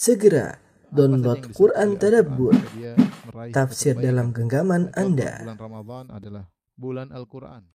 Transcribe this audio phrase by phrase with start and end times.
[0.00, 0.56] Segera
[0.88, 2.56] download Quran Tadabbur,
[3.52, 5.44] tafsir dalam genggaman Anda.
[5.44, 7.68] Bulan Ramadan adalah bulan Al-Quran.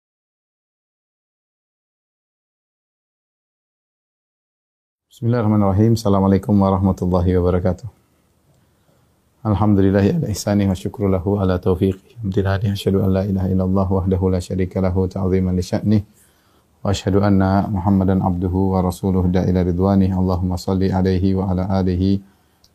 [5.11, 5.99] Bismillahirrahmanirrahim.
[5.99, 7.91] Assalamualaikum warahmatullahi wabarakatuh.
[9.43, 12.23] Alhamdulillahi ala ihsani wa syukru lahu ala taufiqi.
[12.23, 16.22] Alhamdulillahi asyhadu an la ilaha illallah wahdahu la syarika lahu ta'ziman li sya'nih.
[16.83, 20.11] Wa asyhadu anna Muhammadan abduhu wa rasuluhu da ila ridwani.
[20.11, 22.19] Allahumma salli alaihi wa ala alihi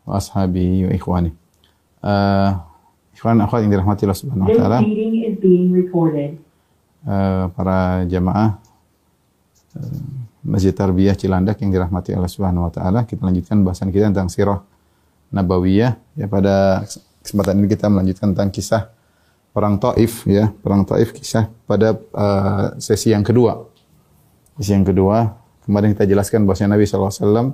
[0.09, 1.31] wa ashabihi wa ikhwani.
[2.01, 2.57] Uh,
[3.13, 4.77] ikhwan akhwat yang dirahmati Allah Subhanahu wa taala.
[6.99, 8.59] Eh, para jamaah
[9.79, 9.99] eh,
[10.43, 13.07] Masjid Tarbiyah Cilandak yang dirahmati Allah Subhanahu wa taala.
[13.07, 14.59] Kita lanjutkan bahasan kita tentang sirah
[15.31, 15.95] nabawiyah.
[16.19, 16.83] Ya pada
[17.23, 18.91] kesempatan ini kita melanjutkan tentang kisah
[19.55, 23.63] perang Taif ya, perang Taif kisah pada eh, sesi yang kedua.
[24.59, 27.47] Sesi yang kedua, kemarin kita jelaskan bahwasanya Nabi alaihi wasallam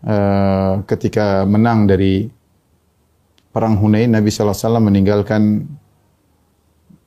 [0.00, 2.24] eh, ketika menang dari
[3.52, 5.68] perang Hunain Nabi wasallam meninggalkan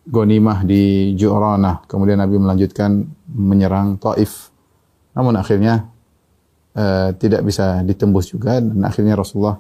[0.10, 1.90] Gonimah di Ju'ranah.
[1.90, 4.54] Kemudian Nabi melanjutkan menyerang Taif.
[5.18, 5.90] Namun akhirnya
[6.78, 9.58] eh, tidak bisa ditembus juga dan akhirnya Rasulullah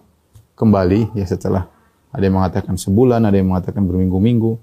[0.54, 1.66] kembali ya setelah
[2.14, 4.62] ada yang mengatakan sebulan, ada yang mengatakan berminggu-minggu.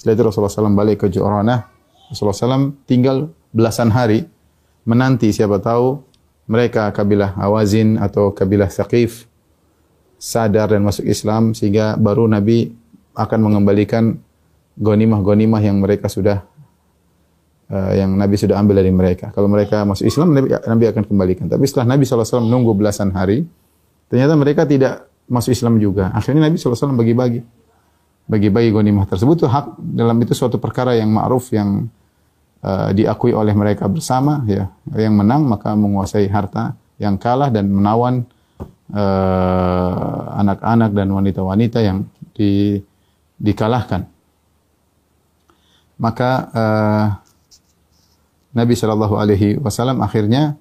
[0.00, 1.68] Setelah itu Rasulullah SAW balik ke Ju'ranah.
[2.08, 4.26] Rasulullah SAW tinggal belasan hari
[4.82, 6.00] menanti siapa tahu
[6.50, 9.30] mereka kabilah Awazin atau kabilah Thaqif
[10.18, 12.72] sadar dan masuk Islam sehingga baru Nabi
[13.12, 14.18] akan mengembalikan
[14.78, 16.46] gonimah-gonimah yang mereka sudah
[17.68, 19.34] uh, yang Nabi sudah ambil dari mereka.
[19.34, 21.46] Kalau mereka masuk Islam, Nabi, Nabi akan kembalikan.
[21.48, 23.44] Tapi setelah Nabi SAW menunggu belasan hari,
[24.08, 26.08] ternyata mereka tidak masuk Islam juga.
[26.16, 27.42] Akhirnya Nabi SAW bagi-bagi.
[28.22, 31.90] Bagi-bagi gonimah tersebut itu hak dalam itu suatu perkara yang ma'ruf yang
[32.62, 34.70] uh, diakui oleh mereka bersama ya.
[34.94, 38.22] Yang menang maka menguasai harta, yang kalah dan menawan
[38.92, 42.78] eh, anak-anak dan wanita-wanita yang di,
[43.40, 44.06] dikalahkan
[46.02, 47.06] maka uh,
[48.58, 50.58] Nabi Shallallahu Alaihi Wasallam akhirnya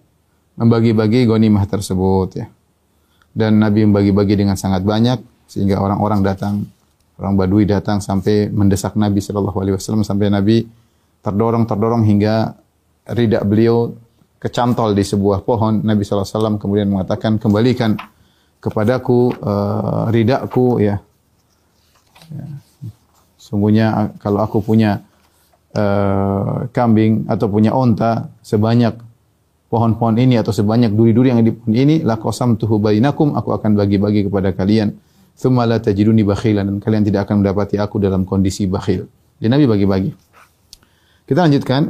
[0.53, 2.45] membagi-bagi gonimah tersebut ya.
[3.33, 5.17] Dan Nabi membagi-bagi dengan sangat banyak
[5.49, 6.69] sehingga orang-orang datang,
[7.17, 10.61] orang Badui datang sampai mendesak Nabi Shallallahu Alaihi Wasallam sampai Nabi
[11.21, 12.57] terdorong terdorong hingga
[13.13, 13.93] ridak beliau
[14.41, 15.85] kecantol di sebuah pohon.
[15.85, 17.93] Nabi Wasallam kemudian mengatakan kembalikan
[18.57, 20.97] kepadaku uh, ridakku ya.
[22.33, 22.45] ya.
[23.37, 25.01] Sungguhnya kalau aku punya
[25.77, 28.97] uh, kambing atau punya onta sebanyak
[29.69, 34.27] pohon-pohon ini atau sebanyak duri-duri yang di pohon ini la qasamtuhu bainakum aku akan bagi-bagi
[34.27, 34.93] kepada kalian
[35.37, 39.09] thumma la tajiduni bakhilan dan kalian tidak akan mendapati aku dalam kondisi bakhil.
[39.41, 40.11] Jadi Nabi bagi-bagi.
[41.31, 41.87] Kita lanjutkan.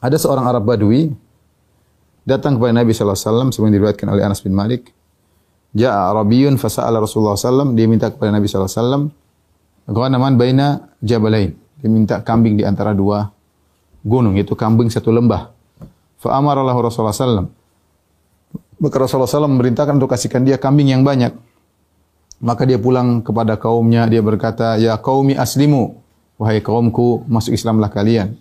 [0.00, 1.12] Ada seorang Arab Badui
[2.24, 4.88] datang kepada Nabi sallallahu alaihi wasallam sebagaimana diriwayatkan oleh Anas bin Malik.
[5.76, 9.02] Ja'a Arabiyun fasa'ala Rasulullah sallallahu dia minta kepada Nabi sallallahu alaihi wasallam
[9.92, 10.66] ghanaman baina
[11.04, 11.52] jabalain.
[11.76, 13.28] Dia minta kambing di antara dua
[14.00, 15.52] gunung, yaitu kambing satu lembah.
[16.16, 17.52] Fa amara lahu Rasulullah sallam.
[18.80, 21.36] Maka Rasulullah sallam memerintahkan untuk kasihkan dia kambing yang banyak.
[22.40, 26.05] Maka dia pulang kepada kaumnya, dia berkata, "Ya qaumi aslimu."
[26.36, 28.36] Wahai kaumku, masuk Islamlah kalian.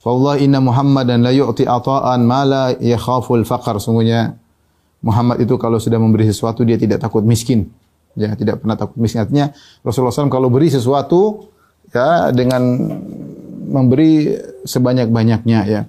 [0.00, 3.76] Wallah inna Muhammadan la yu'ti ata'an ma la yakhaful faqar.
[3.78, 4.34] Sungguhnya
[5.04, 7.68] Muhammad itu kalau sudah memberi sesuatu dia tidak takut miskin.
[8.18, 9.22] Ya, tidak pernah takut miskin.
[9.22, 9.52] Artinya
[9.84, 11.52] Rasulullah SAW kalau beri sesuatu
[11.94, 12.62] ya dengan
[13.70, 14.34] memberi
[14.66, 15.82] sebanyak-banyaknya ya.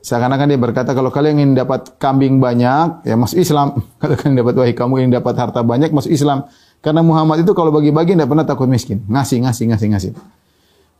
[0.00, 3.84] Seakan-akan dia berkata kalau kalian ingin dapat kambing banyak ya masuk Islam.
[4.00, 6.48] Kalau kalian dapat wahai kamu ingin dapat harta banyak masuk Islam.
[6.80, 9.04] Karena Muhammad itu kalau bagi-bagi tidak pernah takut miskin.
[9.04, 10.12] Ngasih, ngasih, ngasih, ngasih.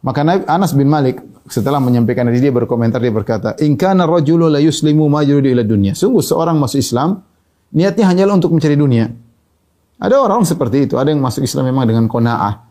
[0.00, 4.48] Maka Nabi Anas bin Malik setelah menyampaikan ini dia berkomentar dia berkata, "In kana rajulu
[4.48, 7.20] la yuslimu ma yuridu ila dunya." Sungguh seorang masuk Islam
[7.72, 9.12] niatnya hanyalah untuk mencari dunia.
[10.00, 12.64] Ada orang seperti itu, ada yang masuk Islam memang dengan qanaah,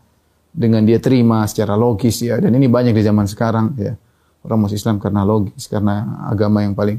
[0.50, 3.94] dengan dia terima secara logis ya dan ini banyak di zaman sekarang ya.
[4.42, 6.98] Orang masuk Islam karena logis, karena agama yang paling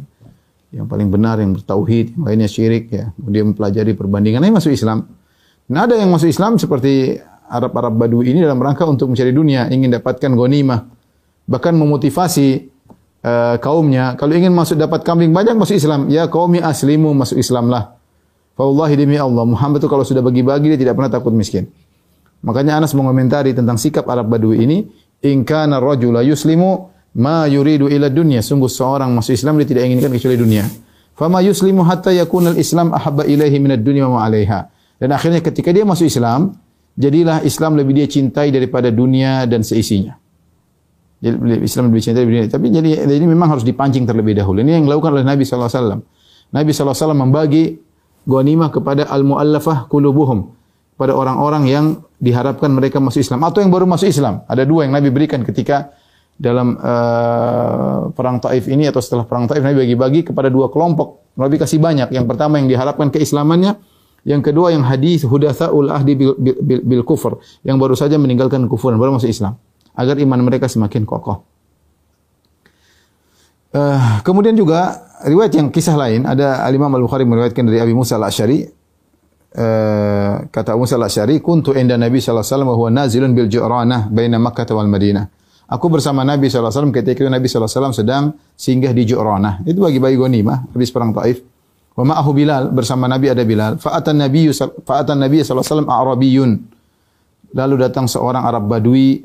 [0.71, 3.11] yang paling benar yang bertauhid, yang lainnya syirik ya.
[3.19, 5.03] Dia mempelajari perbandingan, ini masuk Islam.
[5.69, 7.21] Nah, ada yang masuk Islam seperti
[7.51, 10.87] Arab-Arab Badui ini dalam rangka untuk mencari dunia, ingin dapatkan ghanimah.
[11.51, 12.47] Bahkan memotivasi
[13.27, 17.99] uh, kaumnya, kalau ingin masuk dapat kambing banyak masuk Islam, ya kaumi aslimu masuk Islamlah.
[18.55, 21.67] Wallahi demi Allah, Muhammad itu kalau sudah bagi-bagi dia tidak pernah takut miskin.
[22.45, 24.85] Makanya Anas mengomentari tentang sikap Arab Badui ini,
[25.25, 28.39] in kana rajula yuslimu ma yuridu ila dunya.
[28.39, 30.65] Sungguh seorang masuk Islam dia tidak inginkan kecuali dunia.
[31.17, 34.71] Fama yuslimu hatta yakuna al-Islam ahabba ilaihi minad dunya wa 'alaiha.
[35.01, 36.53] Dan akhirnya ketika dia masuk Islam,
[36.93, 40.13] jadilah Islam lebih dia cintai daripada dunia dan seisinya.
[41.65, 42.53] Islam lebih cintai daripada dunia.
[42.53, 44.61] Tapi jadi ini memang harus dipancing terlebih dahulu.
[44.61, 46.05] Ini yang dilakukan oleh Nabi wasallam.
[46.53, 47.81] Nabi wasallam membagi
[48.29, 50.53] ghanimah kepada al-muallafah qulubuhum
[51.01, 51.85] pada orang-orang yang
[52.21, 54.45] diharapkan mereka masuk Islam atau yang baru masuk Islam.
[54.45, 55.97] Ada dua yang Nabi berikan ketika
[56.37, 61.33] dalam uh, perang Taif ini atau setelah perang Taif Nabi bagi-bagi kepada dua kelompok.
[61.41, 62.13] Nabi kasih banyak.
[62.13, 63.77] Yang pertama yang diharapkan keislamannya,
[64.21, 69.01] yang kedua yang hadis hudatsaul ahdi bil, bil, bil, kufur, yang baru saja meninggalkan kufuran
[69.01, 69.57] baru masuk Islam
[69.97, 71.41] agar iman mereka semakin kokoh.
[73.71, 77.95] Uh, kemudian juga riwayat yang kisah lain ada Al Imam Al Bukhari meriwayatkan dari Abi
[77.95, 82.69] Musa Al Asy'ari uh, kata Abu Musa Al Asy'ari kuntu inda Nabi sallallahu alaihi wasallam
[82.69, 85.25] wa huwa nazilun bil Ju'ranah baina Makkah wal Madinah.
[85.71, 88.23] Aku bersama Nabi sallallahu alaihi wasallam ketika Nabi sallallahu alaihi wasallam sedang
[88.59, 89.63] singgah di Ju'ranah.
[89.63, 91.50] Itu bagi-bagi ghanimah habis perang Taif.
[91.91, 93.75] Wa ma'ahu Bilal bersama Nabi ada Bilal.
[93.75, 96.51] Fa'atan Nabi fa'atan Nabi sallallahu alaihi wasallam Arabiyun.
[97.51, 99.19] Lalu datang seorang Arab Badui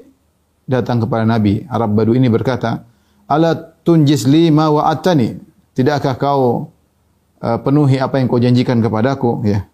[0.67, 1.63] datang kepada Nabi.
[1.71, 2.83] Arab Badui ini berkata,
[3.31, 3.55] "Ala
[3.87, 5.39] tunjis lima wa atani.
[5.79, 6.67] Tidakkah kau
[7.39, 9.47] uh, penuhi apa yang kau janjikan kepadaku?
[9.47, 9.71] Ya.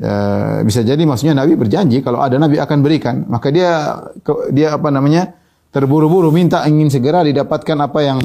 [0.00, 3.28] Uh, bisa jadi maksudnya Nabi berjanji kalau ada Nabi akan berikan.
[3.28, 4.00] Maka dia
[4.48, 5.36] dia apa namanya
[5.68, 8.18] terburu-buru minta ingin segera didapatkan apa yang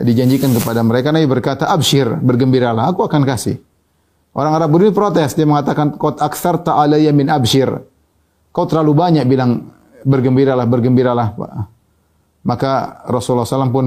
[0.00, 1.12] dijanjikan kepada mereka.
[1.12, 3.60] Nabi berkata, abshir, bergembiralah, aku akan kasih.
[4.32, 7.68] Orang Arab ini protes, dia mengatakan, kot aksar ta'alaya min abshir.
[8.50, 9.70] Kau terlalu banyak bilang
[10.02, 11.34] bergembiralah, bergembiralah.
[12.40, 13.86] Maka Rasulullah SAW pun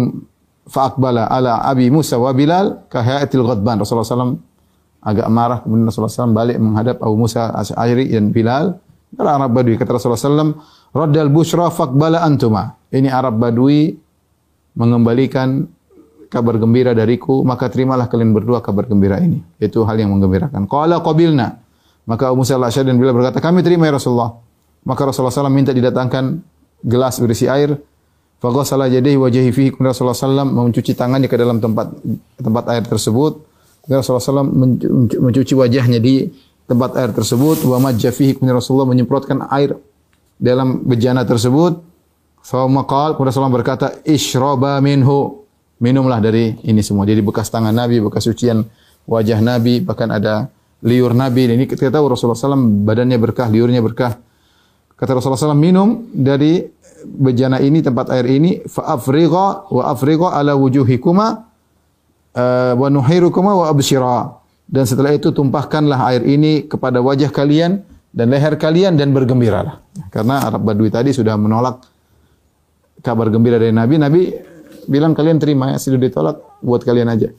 [0.69, 3.81] fa'akbala ala Abi Musa wa Bilal kahayatil ghadban.
[3.81, 4.39] Rasulullah SAW
[5.03, 5.59] agak marah.
[5.65, 8.77] Kemudian Rasulullah SAW balik menghadap Abu Musa Asy'ari dan Bilal.
[9.13, 9.75] Kata Arab Badui.
[9.75, 10.53] Kata Rasulullah SAW,
[10.93, 12.77] Raddal bushra faqbala antuma.
[12.93, 13.97] Ini Arab Badui
[14.77, 15.65] mengembalikan
[16.33, 19.45] kabar gembira dariku, maka terimalah kalian berdua kabar gembira ini.
[19.61, 20.65] Itu hal yang menggembirakan.
[20.65, 21.61] Qala qabilna.
[22.09, 24.35] Maka Abu Musa al-Asy'ari dan Bilal berkata, kami terima ya Rasulullah.
[24.83, 26.43] Maka Rasulullah SAW minta didatangkan
[26.83, 27.79] gelas berisi air.
[28.43, 31.95] Faghasala yadayhi wajhihi fihi kemudian Rasulullah SAW mencuci tangannya ke dalam tempat
[32.35, 33.39] tempat air tersebut.
[33.87, 34.47] Kemudian Rasulullah SAW
[35.23, 36.27] mencuci wajahnya di
[36.67, 37.63] tempat air tersebut.
[37.63, 39.79] Wa majja fihi kemudian Rasulullah menyemprotkan air
[40.35, 41.79] dalam bejana tersebut.
[42.43, 45.42] Fa qala kemudian Rasulullah berkata, "Ishraba minhu."
[45.83, 47.03] Minumlah dari ini semua.
[47.03, 48.63] Jadi bekas tangan Nabi, bekas cucian
[49.03, 50.47] wajah Nabi, bahkan ada
[50.79, 51.51] liur Nabi.
[51.51, 54.15] Ini kita tahu Rasulullah SAW badannya berkah, liurnya berkah.
[54.95, 56.63] Kata Rasulullah SAW, minum dari
[57.03, 61.27] bejana ini, tempat air ini, fa'afriqa wa afriqa ala wujuhikuma
[62.31, 64.39] uh, wa nuhairukuma wa absyira.
[64.63, 67.83] Dan setelah itu tumpahkanlah air ini kepada wajah kalian
[68.15, 69.83] dan leher kalian dan bergembiralah.
[70.07, 71.83] Karena Arab Badui tadi sudah menolak
[73.03, 73.95] kabar gembira dari Nabi.
[73.99, 74.21] Nabi
[74.85, 77.29] bilang kalian terima ya, sudah ditolak buat kalian aja.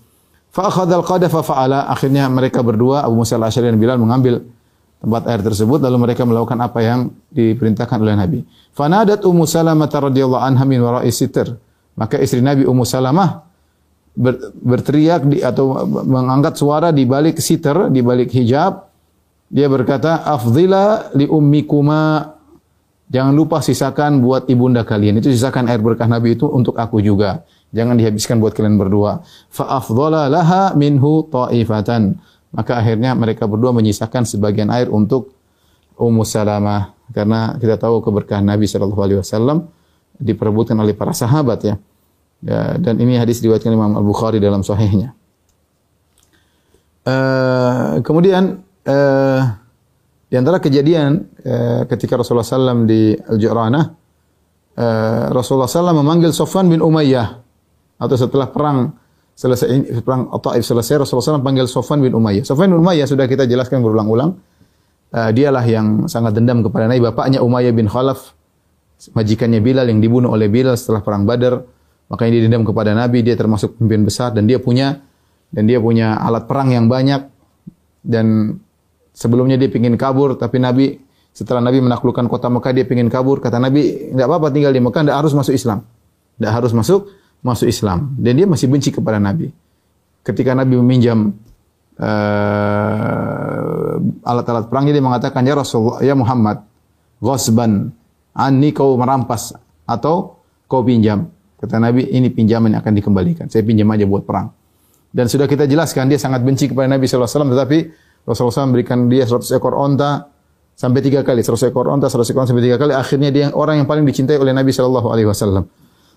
[0.55, 1.91] Fa akhadhal qadafa fa'ala.
[1.91, 4.43] Akhirnya mereka berdua Abu Musa al-Asy'ari dan Bilal mengambil
[5.05, 8.41] tempat air tersebut lalu mereka melakukan apa yang diperintahkan oleh Nabi.
[8.73, 11.53] Fanadat Ummu Salamah radhiyallahu anha min wara'i sitr.
[11.95, 13.45] Maka istri Nabi Ummu Salamah
[14.17, 18.89] ber, berteriak di, atau mengangkat suara di balik sitr, di balik hijab.
[19.53, 22.34] Dia berkata, "Afdhila li ummikuma."
[23.15, 25.23] Jangan lupa sisakan buat ibunda kalian.
[25.23, 27.47] Itu sisakan air berkah Nabi itu untuk aku juga.
[27.71, 29.23] Jangan dihabiskan buat kalian berdua.
[29.55, 32.19] Fa afdhala laha minhu ta'ifatan.
[32.51, 35.31] Maka akhirnya mereka berdua menyisakan sebagian air untuk
[35.95, 39.71] Ummu Salamah karena kita tahu keberkahan Nabi Shallallahu alaihi wasallam
[40.19, 41.75] diperebutkan oleh para sahabat ya.
[42.43, 45.15] ya dan ini hadis diriwayatkan Imam Al-Bukhari dalam sahihnya.
[47.05, 49.55] Uh, kemudian uh,
[50.35, 53.85] di antara kejadian uh, ketika Rasulullah SAW di Al-Ju'ranah,
[54.75, 57.39] uh, Rasulullah SAW memanggil Sofwan bin Umayyah
[58.03, 58.99] atau setelah perang
[59.39, 62.43] selesai perang Taif selesai Rasulullah SAW panggil Sofwan bin Umayyah.
[62.43, 64.35] Sofwan bin Umayyah sudah kita jelaskan berulang-ulang.
[65.15, 66.99] Uh, dialah yang sangat dendam kepada Nabi.
[67.15, 68.35] Bapaknya Umayyah bin Khalaf,
[69.15, 71.63] majikannya Bilal yang dibunuh oleh Bilal setelah perang Badar.
[72.11, 73.23] Makanya dia dendam kepada Nabi.
[73.23, 74.99] Dia termasuk pemimpin besar dan dia punya
[75.55, 77.23] dan dia punya alat perang yang banyak
[78.03, 78.59] dan
[79.15, 80.99] sebelumnya dia ingin kabur tapi Nabi
[81.35, 83.43] setelah Nabi menaklukkan kota Mekah dia ingin kabur.
[83.43, 85.83] Kata Nabi tidak apa-apa tinggal di Mekah tidak harus masuk Islam.
[86.39, 87.11] Tidak harus masuk
[87.43, 88.15] masuk Islam.
[88.15, 89.51] Dan dia masih benci kepada Nabi.
[90.23, 91.35] Ketika Nabi meminjam
[91.99, 96.63] uh, alat-alat perangnya dia mengatakan ya Rasulullah ya Muhammad
[97.19, 97.91] ghasban
[98.31, 99.59] anni kau merampas
[99.91, 100.39] atau
[100.71, 101.27] kau pinjam.
[101.59, 103.51] Kata Nabi ini pinjaman yang akan dikembalikan.
[103.51, 104.55] Saya pinjam aja buat perang.
[105.15, 107.79] Dan sudah kita jelaskan dia sangat benci kepada Nabi SAW tetapi
[108.25, 110.29] Rasulullah SAW memberikan dia 100 ekor onta
[110.75, 111.45] sampai tiga kali.
[111.45, 112.93] 100 ekor onta 100 ekor onta sampai tiga kali.
[112.97, 115.65] Akhirnya dia orang yang paling dicintai oleh Nabi Shallallahu Alaihi Wasallam.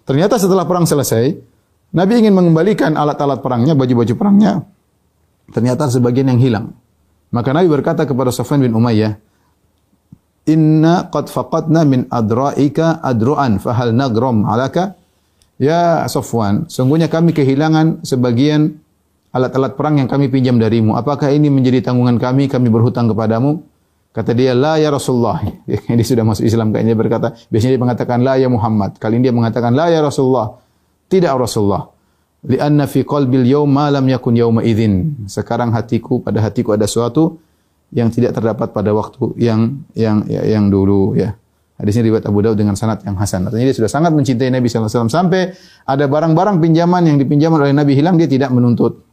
[0.07, 1.35] Ternyata setelah perang selesai
[1.91, 4.63] Nabi ingin mengembalikan alat-alat perangnya baju-baju perangnya.
[5.51, 6.65] Ternyata sebagian yang hilang.
[7.31, 9.27] Maka Nabi berkata kepada Sofyan bin Umayyah
[10.47, 14.95] Inna qad faqadna min adra'ika adru'an fahal nagrom alaka?
[15.59, 18.79] Ya Sofwan, sungguhnya kami kehilangan sebagian
[19.31, 20.95] alat-alat perang yang kami pinjam darimu.
[20.95, 22.47] Apakah ini menjadi tanggungan kami?
[22.47, 23.63] Kami berhutang kepadamu.
[24.15, 25.45] Kata dia, la ya Rasulullah.
[25.97, 28.97] Dia sudah masuk Islam kayaknya dia berkata, biasanya dia mengatakan la ya Muhammad.
[28.97, 30.57] Kali ini dia mengatakan la ya Rasulullah.
[31.05, 31.85] Tidak Rasulullah.
[32.49, 35.29] Lianna fi qalbil yawm ma lam yakun yawma idzin.
[35.29, 37.37] Sekarang hatiku pada hatiku ada sesuatu
[37.93, 41.37] yang tidak terdapat pada waktu yang yang yang dulu ya.
[41.77, 43.45] Hadis ini riwayat Abu Daud dengan sanad yang hasan.
[43.45, 45.41] Artinya dia sudah sangat mencintai Nabi sallallahu alaihi wasallam sampai
[45.85, 49.06] ada barang-barang pinjaman yang dipinjam oleh Nabi hilang dia tidak menuntut.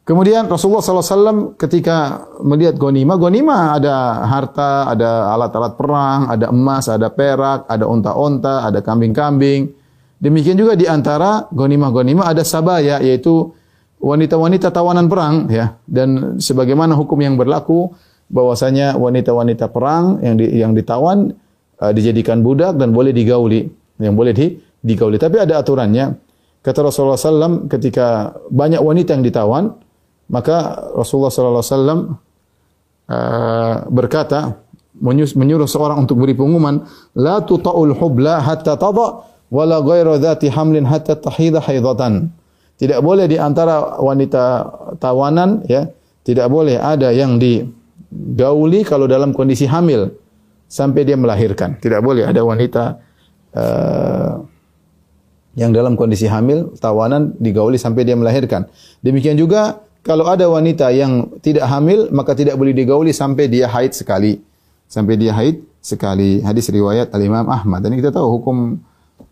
[0.00, 7.12] Kemudian Rasulullah SAW ketika melihat gonima, gonima ada harta, ada alat-alat perang, ada emas, ada
[7.12, 9.70] perak, ada onta-onta, ada kambing-kambing.
[10.18, 13.54] Demikian juga di antara gonima-gonima ada sabaya, yaitu
[14.00, 15.46] wanita-wanita tawanan perang.
[15.46, 15.78] ya.
[15.84, 17.92] Dan sebagaimana hukum yang berlaku,
[18.30, 21.34] bahwasanya wanita-wanita perang yang di, yang ditawan
[21.82, 23.66] uh, dijadikan budak dan boleh digauli,
[23.98, 25.18] yang boleh di, digauli.
[25.18, 26.14] Tapi ada aturannya.
[26.60, 29.64] Kata Rasulullah SAW ketika banyak wanita yang ditawan,
[30.30, 32.00] maka Rasulullah sallallahu alaihi wasallam
[33.10, 34.62] uh, berkata
[35.00, 36.86] menyuruh seorang untuk beri pengumuman
[37.18, 42.30] la tuta'ul hubla hatta tada wala ghairu dhati hamlin hatta tahida haidatan.
[42.80, 44.64] Tidak boleh di antara wanita
[44.96, 45.90] tawanan ya,
[46.24, 50.16] tidak boleh ada yang digauli kalau dalam kondisi hamil
[50.64, 51.76] sampai dia melahirkan.
[51.76, 52.96] Tidak boleh ada wanita
[53.52, 54.40] uh,
[55.58, 58.64] yang dalam kondisi hamil tawanan digauli sampai dia melahirkan.
[59.04, 63.92] Demikian juga kalau ada wanita yang tidak hamil, maka tidak boleh digauli sampai dia haid
[63.92, 64.40] sekali.
[64.88, 66.40] Sampai dia haid sekali.
[66.40, 67.84] Hadis riwayat Al-Imam Ahmad.
[67.84, 68.80] Dan kita tahu hukum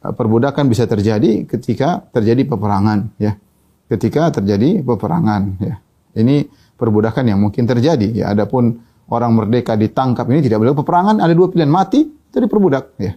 [0.05, 3.17] uh, perbudakan bisa terjadi ketika terjadi peperangan.
[3.17, 3.41] ya.
[3.89, 5.57] Ketika terjadi peperangan.
[5.57, 5.81] ya.
[6.13, 6.45] Ini
[6.77, 8.13] perbudakan yang mungkin terjadi.
[8.13, 11.25] Ya, adapun orang merdeka ditangkap ini tidak boleh peperangan.
[11.25, 12.93] Ada dua pilihan mati atau diperbudak.
[13.01, 13.17] Ya.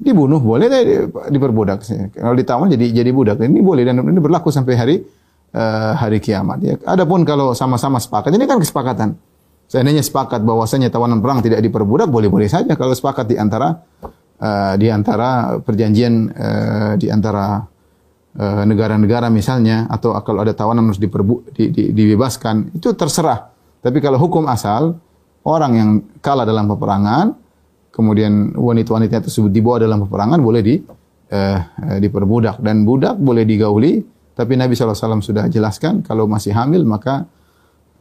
[0.00, 0.68] Dibunuh boleh,
[1.28, 1.84] diperbudak.
[2.12, 3.40] Kalau ditawan jadi jadi budak.
[3.40, 4.96] Ini boleh dan ini berlaku sampai hari
[5.54, 6.58] uh, hari kiamat.
[6.62, 6.74] Ya.
[6.86, 9.18] Adapun kalau sama-sama sepakat, ini kan kesepakatan.
[9.70, 13.78] Seandainya sepakat bahwasanya tawanan perang tidak diperbudak, boleh-boleh saja kalau sepakat di antara
[14.42, 17.66] uh, di antara perjanjian uh, di antara
[18.40, 23.50] negara-negara uh, misalnya atau kalau ada tawanan harus diperbu, di, di, dibebaskan, itu terserah.
[23.82, 24.94] Tapi kalau hukum asal
[25.42, 25.90] orang yang
[26.22, 27.34] kalah dalam peperangan,
[27.90, 30.78] kemudian wanita-wanita tersebut dibawa dalam peperangan boleh di
[31.30, 31.58] uh,
[31.98, 33.98] diperbudak dan budak boleh digauli
[34.40, 37.28] tapi Nabi SAW sudah jelaskan kalau masih hamil maka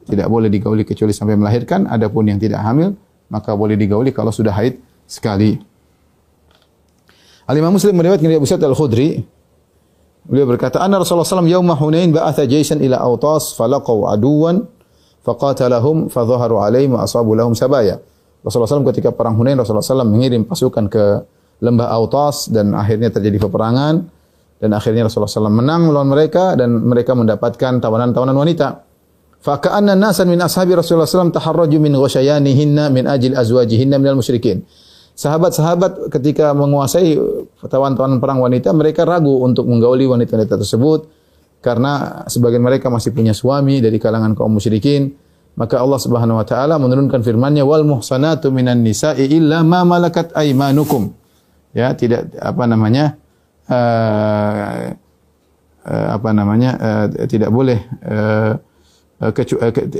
[0.07, 1.83] tidak boleh digauli kecuali sampai melahirkan.
[1.91, 2.95] Adapun yang tidak hamil
[3.27, 5.59] maka boleh digauli kalau sudah haid sekali.
[7.43, 9.19] Al-Imam Muslim meriwayatkan dari Abu Sa'id Al-Khudri
[10.29, 14.61] Beliau berkata, "Anna Rasulullah SAW yauma Hunain ba'atha jaysan ila Autas falaqaw aduwan
[15.25, 17.97] faqatalahum fadhaharu alaihim wa asabu lahum sabaya."
[18.45, 21.25] Rasulullah SAW ketika perang Hunain Rasulullah SAW mengirim pasukan ke
[21.65, 24.05] lembah Autas dan akhirnya terjadi peperangan
[24.59, 28.83] dan akhirnya Rasulullah SAW menang melawan mereka dan mereka mendapatkan tawanan-tawanan wanita.
[29.39, 34.67] Faka'anna nasan min ashabi Rasulullah SAW taharraju min ghasyayanihinna min ajil azwajihinna minal musyrikin.
[35.15, 37.15] Sahabat-sahabat ketika menguasai
[37.63, 41.07] tawanan-tawanan perang wanita, mereka ragu untuk menggauli wanita-wanita tersebut
[41.59, 45.15] karena sebagian mereka masih punya suami dari kalangan kaum musyrikin.
[45.59, 51.11] Maka Allah Subhanahu wa taala menurunkan firman-Nya wal muhsanatu minan nisa'i illa ma malakat aymanukum.
[51.75, 53.19] Ya, tidak apa namanya?
[53.69, 54.91] Uh,
[55.85, 58.57] uh, apa namanya uh, tidak boleh uh,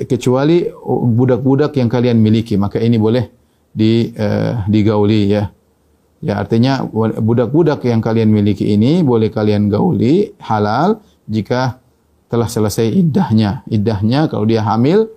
[0.08, 0.64] kecuali
[1.16, 2.56] budak-budak yang kalian miliki.
[2.56, 3.28] Maka ini boleh
[3.72, 5.52] di uh, digauli ya.
[6.20, 6.84] Ya artinya
[7.24, 11.00] budak-budak yang kalian miliki ini boleh kalian gauli halal
[11.32, 11.80] jika
[12.28, 13.64] telah selesai iddahnya.
[13.72, 15.08] Iddahnya kalau dia hamil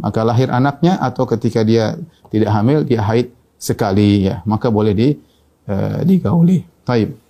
[0.00, 1.96] maka lahir anaknya atau ketika dia
[2.28, 4.40] tidak hamil dia haid sekali ya.
[4.48, 5.08] Maka boleh di
[5.68, 6.64] uh, digauli.
[6.88, 7.25] Taib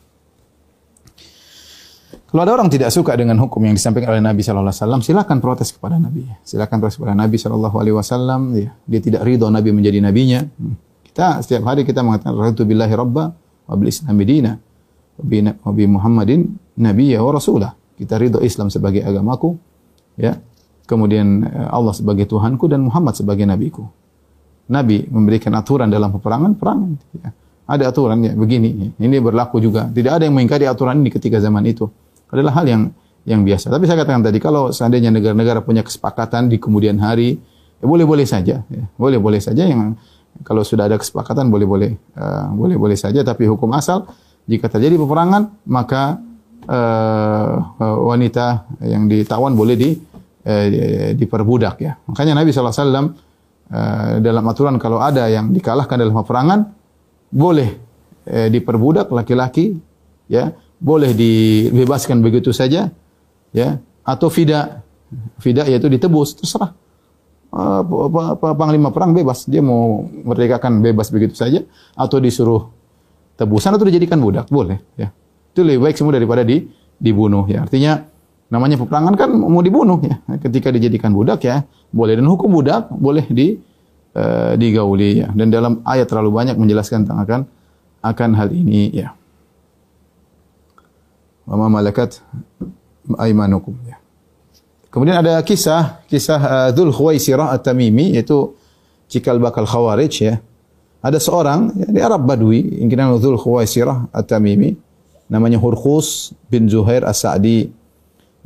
[2.27, 5.39] kalau ada orang tidak suka dengan hukum yang disampaikan oleh Nabi Shallallahu Alaihi Wasallam, silakan
[5.39, 6.27] protes kepada Nabi.
[6.43, 8.41] Silakan protes kepada Nabi Shallallahu Alaihi Wasallam.
[8.51, 10.43] Dia, dia tidak ridho Nabi menjadi nabinya.
[10.43, 10.75] Hmm.
[11.07, 16.41] Kita setiap hari kita mengatakan Ratu billahi Rabba wa Islam wa Muhammadin
[16.75, 17.73] nabiyya wa rasulah.
[17.95, 19.55] Kita ridho Islam sebagai agamaku,
[20.19, 20.37] ya.
[20.85, 23.87] Kemudian eh, Allah sebagai Tuhanku dan Muhammad sebagai nabiku.
[24.67, 26.99] Nabi memberikan aturan dalam peperangan, perang.
[27.15, 27.31] Ya.
[27.71, 28.99] Ada aturannya begini.
[28.99, 29.87] Ini berlaku juga.
[29.87, 31.87] Tidak ada yang mengingkari aturan ini ketika zaman itu
[32.31, 32.83] adalah hal yang
[33.27, 33.75] yang biasa.
[33.75, 37.35] Tapi saya katakan tadi, kalau seandainya negara-negara punya kesepakatan di kemudian hari,
[37.83, 38.63] ya boleh-boleh saja.
[38.71, 38.85] Ya.
[38.95, 39.99] Boleh-boleh saja yang
[40.47, 43.27] kalau sudah ada kesepakatan boleh-boleh uh, boleh-boleh saja.
[43.27, 44.07] Tapi hukum asal
[44.47, 46.23] jika terjadi peperangan maka
[46.71, 47.51] uh,
[47.83, 49.91] wanita yang ditawan boleh di
[50.47, 50.67] uh,
[51.19, 51.99] diperbudak ya.
[52.07, 53.11] Makanya Nabi saw uh,
[54.23, 56.61] dalam aturan kalau ada yang dikalahkan dalam peperangan
[57.33, 57.71] boleh
[58.31, 59.75] uh, diperbudak laki-laki
[60.31, 62.93] ya boleh dibebaskan begitu saja
[63.53, 63.69] ya
[64.07, 64.85] atau fida.
[65.39, 66.75] Fida yaitu ditebus, terserah.
[67.57, 67.83] Eh,
[68.43, 71.63] panglima perang bebas, dia mau merdekakan bebas begitu saja
[71.95, 72.69] atau disuruh
[73.39, 75.09] tebusan atau dijadikan budak, boleh ya.
[75.55, 76.69] Itu lebih baik semua daripada di
[77.01, 77.65] dibunuh ya.
[77.65, 78.03] Artinya
[78.51, 80.21] namanya peperangan kan mau dibunuh ya.
[80.43, 81.65] Ketika dijadikan budak ya,
[81.95, 83.57] boleh dan hukum budak boleh di
[84.13, 85.33] eh, digauli ya.
[85.33, 87.41] Dan dalam ayat terlalu banyak menjelaskan tentang akan
[88.05, 89.17] akan hal ini ya.
[91.47, 92.19] Wa ma malakat
[93.15, 93.97] aimanukum ya.
[94.91, 98.59] Kemudian ada kisah kisah uh, Dzul Khuwaisirah At-Tamimi yaitu
[99.07, 100.35] cikal bakal Khawarij ya.
[101.05, 104.75] Ada seorang ya, di Arab Badui yang dinamakan Dzul Khuwaisirah At-Tamimi
[105.31, 107.71] namanya Hurkhus bin Zuhair As-Sa'di.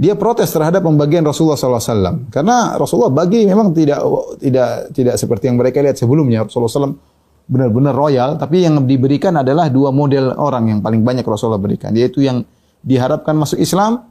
[0.00, 4.00] Dia protes terhadap pembagian Rasulullah SAW karena Rasulullah bagi memang tidak
[4.40, 6.49] tidak tidak seperti yang mereka lihat sebelumnya.
[6.49, 6.97] Rasulullah SAW
[7.45, 12.25] benar-benar royal, tapi yang diberikan adalah dua model orang yang paling banyak Rasulullah berikan, yaitu
[12.25, 12.40] yang
[12.81, 14.09] diharapkan masuk Islam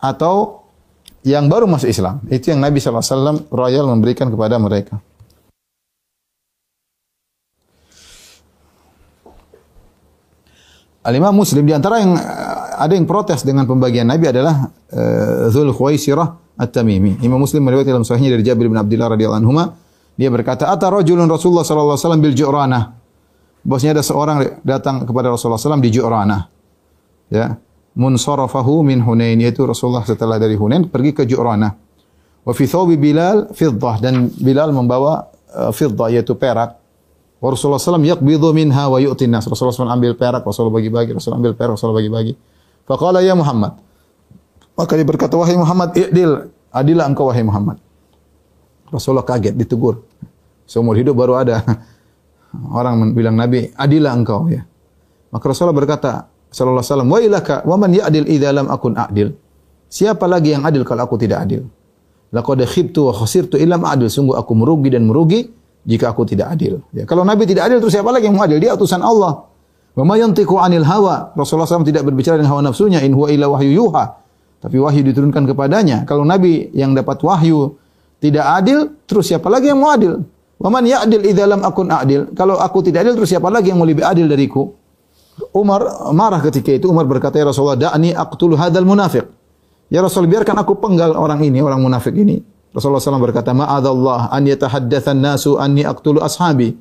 [0.00, 0.66] atau
[1.26, 2.22] yang baru masuk Islam.
[2.30, 5.02] Itu yang Nabi SAW royal memberikan kepada mereka.
[11.06, 15.70] Al-Imam Muslim di antara yang eh, ada yang protes dengan pembagian Nabi adalah uh, Dzul
[15.70, 17.22] Khuwaisirah At-Tamimi.
[17.22, 19.54] Imam Muslim meriwayatkan dalam sahihnya dari Jabir bin Abdullah radhiyallahu anhu
[20.18, 22.82] dia berkata, "Ata rajulun Rasulullah sallallahu alaihi wasallam bil Ju'ranah."
[23.66, 26.46] Bosnya ada seorang datang kepada Rasulullah SAW di Ju'ranah.
[27.34, 27.58] Ya.
[27.96, 31.72] Munsarafahu min Hunain yaitu Rasulullah setelah dari Hunain pergi ke Ju'ranah.
[32.44, 36.76] Wa fi thawbi Bilal fiddah dan Bilal membawa uh, fiddah yaitu perak.
[37.40, 39.48] Wa Rasulullah SAW yaqbidhu minha wa yu'ti nas.
[39.48, 42.32] Rasulullah SAW ambil perak, Rasulullah bagi-bagi, Rasulullah ambil perak, Rasulullah bagi-bagi.
[42.84, 43.76] Faqala ya Muhammad.
[44.76, 47.80] Maka dia berkata, wahai Muhammad, i'dil, adilah engkau wahai Muhammad.
[48.92, 50.04] Rasulullah kaget, ditegur.
[50.68, 51.64] Seumur hidup baru ada
[52.76, 54.68] orang bilang Nabi, adilah engkau ya.
[55.32, 59.36] Maka Rasulullah berkata, sallallahu alaihi wasallam, "Wa wa man ya'dil idza lam akun a'dil?"
[59.92, 61.68] Siapa lagi yang adil kalau aku tidak adil?
[62.32, 64.10] Laqad khibtu wa khasirtu illam adil.
[64.10, 65.46] Sungguh aku merugi dan merugi
[65.86, 66.82] jika aku tidak adil.
[66.90, 68.58] Ya, kalau Nabi tidak adil terus siapa lagi yang mau adil?
[68.58, 69.46] Dia utusan Allah.
[69.94, 71.32] Wa ma yantiqu 'anil hawa.
[71.38, 74.04] Rasulullah SAW tidak berbicara dengan hawa nafsunya, in huwa illa wahyu yuha.
[74.58, 76.02] Tapi wahyu diturunkan kepadanya.
[76.02, 77.78] Kalau Nabi yang dapat wahyu
[78.18, 80.18] tidak adil, terus siapa lagi yang mau adil?
[80.56, 82.32] Wa man ya'dil idza lam akun adil.
[82.34, 84.72] Kalau aku tidak adil terus siapa lagi yang mau lebih adil dariku?
[85.52, 86.88] Umar marah ketika itu.
[86.88, 89.28] Umar berkata, "Ya Rasulullah, da'ni aqtul hadzal munafiq."
[89.86, 92.42] Ya Rasul, biarkan aku penggal orang ini, orang munafik ini.
[92.74, 96.74] Rasulullah SAW berkata, "Ma'adallah an yatahaddatsan nasu anni aqtulu ashabi."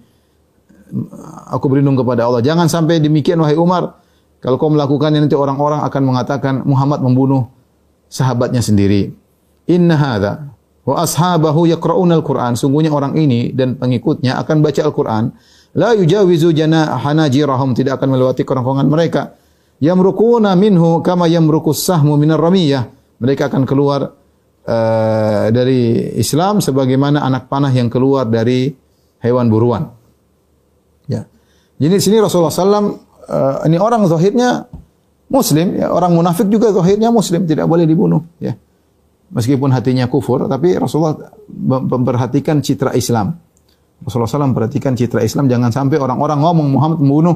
[1.54, 2.42] Aku berlindung kepada Allah.
[2.42, 4.02] Jangan sampai demikian wahai Umar.
[4.42, 7.50] Kalau kau melakukannya nanti orang-orang akan mengatakan Muhammad membunuh
[8.10, 9.14] sahabatnya sendiri.
[9.66, 10.54] Inna hadza
[10.86, 12.54] wa ashabahu yaqra'una al-Qur'an.
[12.54, 15.34] Sungguhnya orang ini dan pengikutnya akan baca Al-Qur'an.
[15.76, 19.36] La yujawizu janahana jirahum tidak akan melewati kerongkongan mereka.
[19.84, 22.88] Yamrukuna minhu kama yamrukus sahmu minar ramiyah.
[23.20, 24.08] Mereka akan keluar
[24.64, 28.72] uh, dari Islam sebagaimana anak panah yang keluar dari
[29.20, 29.92] hewan buruan.
[31.12, 31.28] Ya.
[31.76, 32.88] Jadi di sini Rasulullah SAW uh,
[33.68, 34.72] ini orang zahirnya
[35.26, 38.24] Muslim, ya, orang munafik juga zahirnya Muslim, tidak boleh dibunuh.
[38.40, 38.56] Ya.
[39.34, 43.44] Meskipun hatinya kufur, tapi Rasulullah memperhatikan citra Islam.
[44.06, 47.36] Rasulullah SAW memperhatikan citra Islam, jangan sampai orang-orang ngomong Muhammad membunuh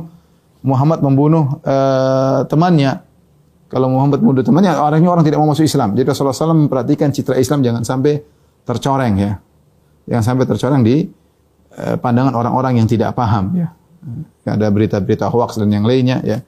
[0.60, 3.00] Muhammad membunuh uh, temannya.
[3.70, 5.94] Kalau Muhammad membunuh temannya, orangnya orang tidak mau masuk Islam.
[5.94, 8.18] Jadi Rasulullah SAW memperhatikan citra Islam jangan sampai
[8.66, 9.32] tercoreng ya.
[10.10, 11.06] Jangan sampai tercoreng di
[11.78, 13.70] uh, pandangan orang-orang yang tidak paham ya.
[14.50, 16.42] Ada berita-berita hoax dan yang lainnya ya.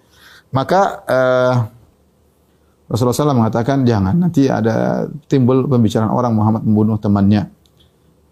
[0.52, 1.56] Maka uh,
[2.92, 7.48] Rasulullah SAW mengatakan jangan nanti ada timbul pembicaraan orang Muhammad membunuh temannya.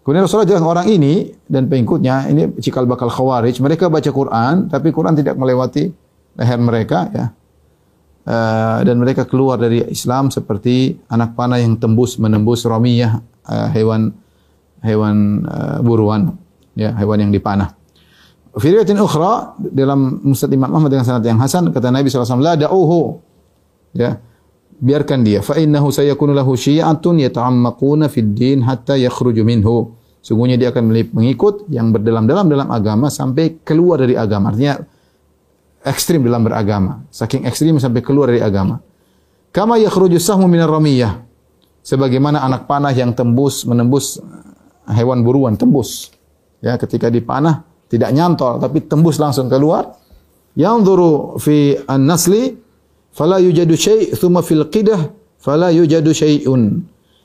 [0.00, 3.60] Kemudian Rasulullah jelas orang ini dan pengikutnya ini cikal bakal khawarij.
[3.60, 5.92] Mereka baca Quran tapi Quran tidak melewati
[6.40, 7.26] leher mereka ya.
[8.20, 13.16] Uh, dan mereka keluar dari Islam seperti anak panah yang tembus menembus romiyah
[13.48, 14.12] uh, hewan
[14.84, 16.36] hewan uh, buruan
[16.76, 17.76] ya hewan yang dipanah.
[18.56, 22.58] Fi riwayatin ukhra dalam Musnad Imam Ahmad dengan sanad yang hasan kata Nabi SAW la
[22.58, 23.00] da'uhu
[23.94, 24.18] ya
[24.80, 25.44] biarkan dia.
[25.44, 29.94] Fa innahu sayakunu lahu syi'atun yata'ammaquna fid din hatta yakhruju minhu.
[30.20, 34.52] Sungguhnya dia akan memiliki pengikut yang berdalam-dalam dalam agama sampai keluar dari agama.
[34.52, 34.80] Artinya
[35.84, 37.04] ekstrim dalam beragama.
[37.08, 38.80] Saking ekstrim sampai keluar dari agama.
[39.52, 41.24] Kama yakhruju sahmu minar ramiyah.
[41.80, 44.20] Sebagaimana anak panah yang tembus menembus
[44.84, 46.12] hewan buruan tembus.
[46.60, 49.96] Ya ketika dipanah tidak nyantol tapi tembus langsung keluar.
[50.52, 52.52] Yanzuru fi an-nasli
[53.14, 56.82] fala yujadu syai' thumma fil qidah fala yujadu syai'un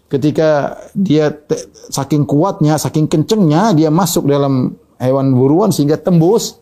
[0.09, 1.33] ketika dia
[1.89, 6.61] saking kuatnya saking kencengnya dia masuk dalam hewan buruan sehingga tembus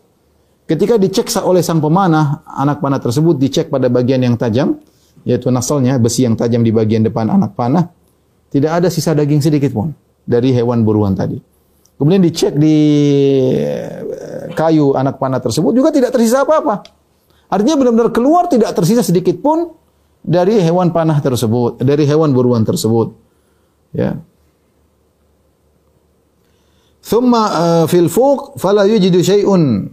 [0.64, 4.80] ketika dicek oleh sang pemanah anak panah tersebut dicek pada bagian yang tajam
[5.24, 7.88] yaitu nasalnya besi yang tajam di bagian depan anak panah,
[8.52, 9.90] tidak ada sisa daging sedikit pun
[10.26, 11.40] dari hewan buruan tadi.
[11.94, 12.76] Kemudian dicek di
[13.56, 16.84] eh, kayu anak panah tersebut juga tidak tersisa apa-apa.
[17.54, 19.70] Artinya benar-benar keluar tidak tersisa sedikit pun
[20.26, 23.14] dari hewan panah tersebut, dari hewan buruan tersebut.
[23.94, 24.18] Ya.
[27.04, 29.86] Thumma uh, fil fuq fala yujidu syai'un.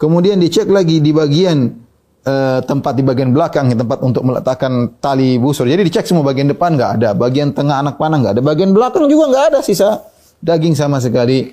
[0.00, 1.76] Kemudian dicek lagi di bagian
[2.24, 5.68] uh, tempat di bagian belakang, tempat untuk meletakkan tali busur.
[5.68, 9.12] Jadi dicek semua bagian depan nggak ada, bagian tengah anak panah nggak ada, bagian belakang
[9.12, 10.08] juga nggak ada sisa
[10.40, 11.52] daging sama sekali.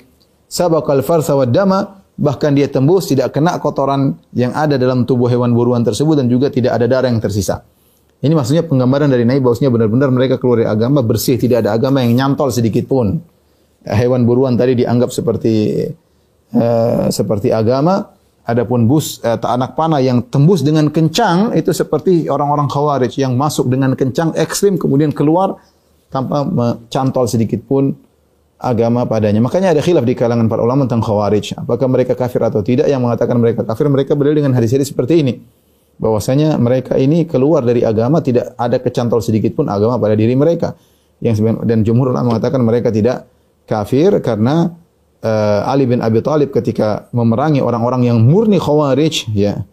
[0.50, 5.56] Sabaqal farsa wad dama, bahkan dia tembus tidak kena kotoran yang ada dalam tubuh hewan
[5.56, 7.64] buruan tersebut dan juga tidak ada darah yang tersisa.
[8.20, 12.04] Ini maksudnya penggambaran dari Nabi bahwasanya benar-benar mereka keluar dari agama bersih, tidak ada agama
[12.04, 13.16] yang nyantol sedikit pun.
[13.88, 15.88] Hewan buruan tadi dianggap seperti
[16.52, 18.12] uh, seperti agama,
[18.44, 23.70] adapun bus uh, anak panah yang tembus dengan kencang itu seperti orang-orang khawarij yang masuk
[23.70, 25.56] dengan kencang ekstrim kemudian keluar
[26.10, 27.94] tanpa mencantol sedikit pun
[28.60, 29.40] agama padanya.
[29.40, 31.56] Makanya ada khilaf di kalangan para ulama tentang khawarij.
[31.64, 32.92] Apakah mereka kafir atau tidak?
[32.92, 35.34] Yang mengatakan mereka kafir, mereka berdalil dengan hadis-hadis seperti ini.
[36.00, 40.76] Bahwasanya mereka ini keluar dari agama, tidak ada kecantol sedikit pun agama pada diri mereka.
[41.24, 43.28] Yang dan jumhur ulama mengatakan mereka tidak
[43.68, 44.72] kafir karena
[45.24, 49.64] uh, Ali bin Abi Thalib ketika memerangi orang-orang yang murni khawarij ya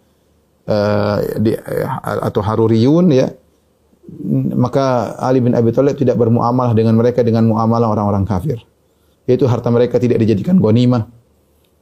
[0.67, 1.87] uh, di, uh,
[2.27, 3.31] atau haruriyun ya
[4.55, 8.59] maka Ali bin Abi Thalib tidak bermuamalah dengan mereka dengan muamalah orang-orang kafir
[9.27, 11.11] yaitu harta mereka tidak dijadikan ghanimah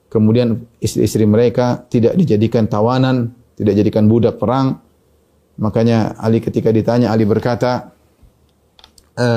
[0.09, 4.83] kemudian istri-istri mereka tidak dijadikan tawanan tidak dijadikan budak perang.
[5.54, 7.94] Makanya Ali ketika ditanya Ali berkata,
[9.14, 9.28] e,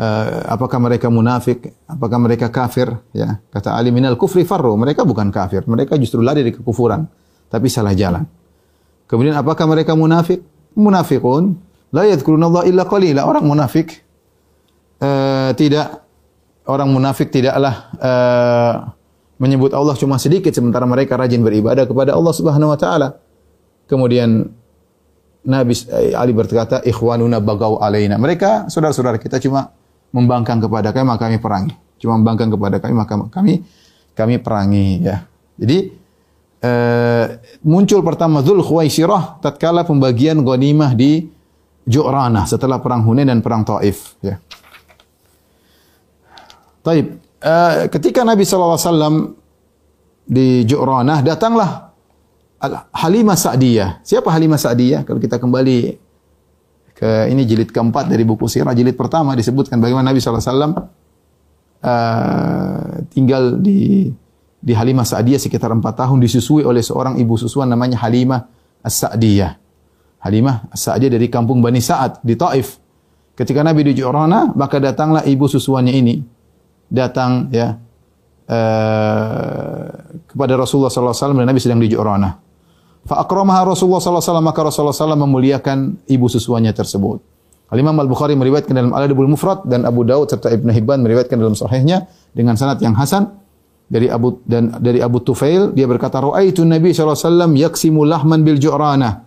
[0.00, 1.76] uh, apakah mereka munafik?
[1.84, 2.88] Apakah mereka kafir?
[3.12, 4.72] Ya, kata Ali minal kufri farru.
[4.80, 7.04] Mereka bukan kafir, mereka justru lari dari kekufuran,
[7.52, 8.24] tapi salah jalan.
[9.04, 10.40] Kemudian apakah mereka munafik?
[10.70, 11.58] Munafikun
[11.92, 13.28] la yadhkuruna illa qalila.
[13.28, 14.00] Orang munafik
[15.04, 16.08] uh, tidak
[16.70, 18.74] orang munafik tidaklah uh,
[19.40, 23.18] menyebut Allah cuma sedikit sementara mereka rajin beribadah kepada Allah Subhanahu wa taala.
[23.90, 24.46] Kemudian
[25.40, 29.72] Nabi eh, Ali berkata, "Ikhwanuna bagau alaina." Mereka saudara-saudara kita cuma
[30.12, 31.74] membangkang kepada kami maka kami perangi.
[31.96, 33.64] Cuma membangkang kepada kami maka kami
[34.12, 35.24] kami perangi ya.
[35.56, 35.78] Jadi
[36.64, 37.24] uh,
[37.64, 41.28] muncul pertama Dzul Khuwaisirah tatkala pembagian ghanimah di
[41.88, 44.36] Ju'ranah setelah perang Hunain dan perang Taif ya.
[46.80, 47.20] Taib.
[47.40, 48.76] Uh, ketika Nabi SAW
[50.28, 51.90] di Ju'ranah, datanglah
[52.92, 54.04] Halimah Sa'diyah.
[54.04, 55.08] Siapa Halimah Sa'diyah?
[55.08, 55.96] Kalau kita kembali
[56.92, 60.76] ke ini jilid keempat dari buku sirah, jilid pertama disebutkan bagaimana Nabi SAW uh,
[63.08, 64.12] tinggal di
[64.60, 68.44] di Halimah Sa'diyah sekitar empat tahun disusui oleh seorang ibu susuan namanya Halimah
[68.84, 69.56] As-Sa'diyah.
[70.20, 72.76] Halimah As-Sa'diyah dari kampung Bani Sa'ad di Taif.
[73.32, 76.39] Ketika Nabi di Ju'ranah, maka datanglah ibu susuannya ini
[76.90, 77.78] datang ya
[78.50, 79.84] uh,
[80.26, 82.30] kepada Rasulullah sallallahu alaihi wasallam Nabi sedang di Ju'rana.
[83.06, 85.78] Fa akramaha Rasulullah sallallahu alaihi wasallam maka Rasulullah sallallahu memuliakan
[86.10, 87.22] ibu susuannya tersebut.
[87.70, 92.10] Al-Imam Al-Bukhari meriwayatkan dalam Al-Adabul Mufrad dan Abu Daud serta Ibnu Hibban meriwayatkan dalam sahihnya
[92.34, 93.30] dengan sanad yang hasan
[93.90, 98.42] dari Abu dan dari Abu Tufail dia berkata raaitu Nabi sallallahu alaihi wasallam yaksimu lahman
[98.42, 99.22] bil Ju'rana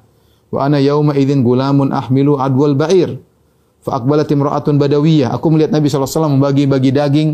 [0.52, 3.20] wa ana yauma idzin gulamun ahmilu adwal ba'ir
[3.84, 7.30] fa aqbalat imra'atun badawiyah aku melihat Nabi sallallahu alaihi wasallam membagi-bagi daging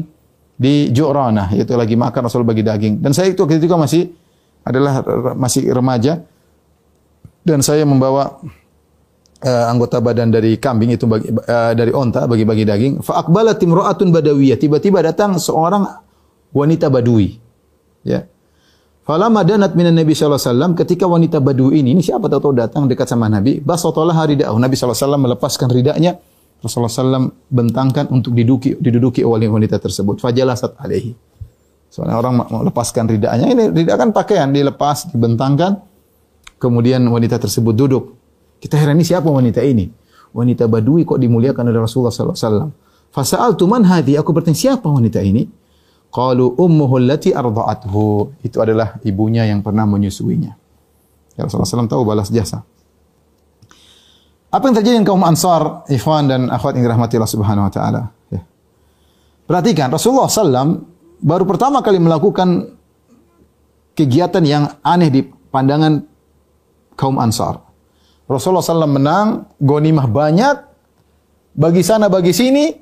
[0.59, 2.99] di Ju'rana, yaitu lagi makan Rasul bagi daging.
[2.99, 4.11] Dan saya itu juga masih
[4.67, 4.99] adalah
[5.39, 6.19] masih remaja
[7.47, 8.43] dan saya membawa
[9.39, 12.93] uh, anggota badan dari kambing itu bagi, uh, dari onta bagi-bagi daging.
[12.99, 14.59] Fa aqbalat imra'atun badawiyah.
[14.59, 15.87] Tiba-tiba datang seorang
[16.51, 17.39] wanita badui.
[18.03, 18.27] Ya.
[19.07, 22.85] Falamma danat minan Nabi sallallahu alaihi wasallam ketika wanita badui ini, ini siapa tahu datang
[22.85, 24.59] dekat sama Nabi, basatalah rida'ahu.
[24.59, 26.11] Nabi sallallahu alaihi wasallam melepaskan ridaknya
[26.59, 30.19] Rasulullah SAW bentangkan untuk diduduki, diduduki oleh wanita tersebut.
[30.19, 31.15] Fajalasat alaihi.
[31.89, 33.47] Soalnya orang melepaskan ridaknya.
[33.49, 35.79] Ini ridak kan pakaian, dilepas, dibentangkan.
[36.59, 38.03] Kemudian wanita tersebut duduk.
[38.59, 39.87] Kita heran ini siapa wanita ini?
[40.35, 42.69] Wanita badui kok dimuliakan oleh Rasulullah SAW.
[43.09, 44.19] Fasa'al tuman hadi.
[44.19, 45.47] Aku bertanya siapa wanita ini?
[46.11, 48.43] Qalu ummuhu allati arda'athu.
[48.43, 50.53] Itu adalah ibunya yang pernah menyusuinya.
[51.39, 52.67] Ya Rasulullah SAW tahu balas jasa.
[54.49, 58.01] Apa yang terjadi dengan kaum Ansar, Ikhwan dan akhwat yang dirahmati Allah Subhanahu wa taala?
[58.33, 58.41] Ya.
[59.45, 60.89] Perhatikan, Rasulullah SAW
[61.21, 62.73] baru pertama kali melakukan
[63.93, 65.21] kegiatan yang aneh di
[65.53, 66.01] pandangan
[66.97, 67.61] kaum Ansar.
[68.25, 70.55] Rasulullah SAW menang, gonimah banyak,
[71.53, 72.73] bagi sana bagi sini,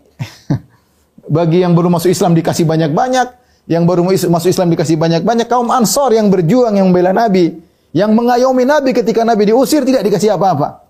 [1.36, 3.28] bagi yang baru masuk Islam dikasih banyak-banyak,
[3.68, 7.60] yang baru masuk Islam dikasih banyak-banyak, kaum Ansar yang berjuang, yang membela Nabi,
[7.92, 10.87] yang mengayomi Nabi ketika Nabi diusir tidak dikasih apa-apa.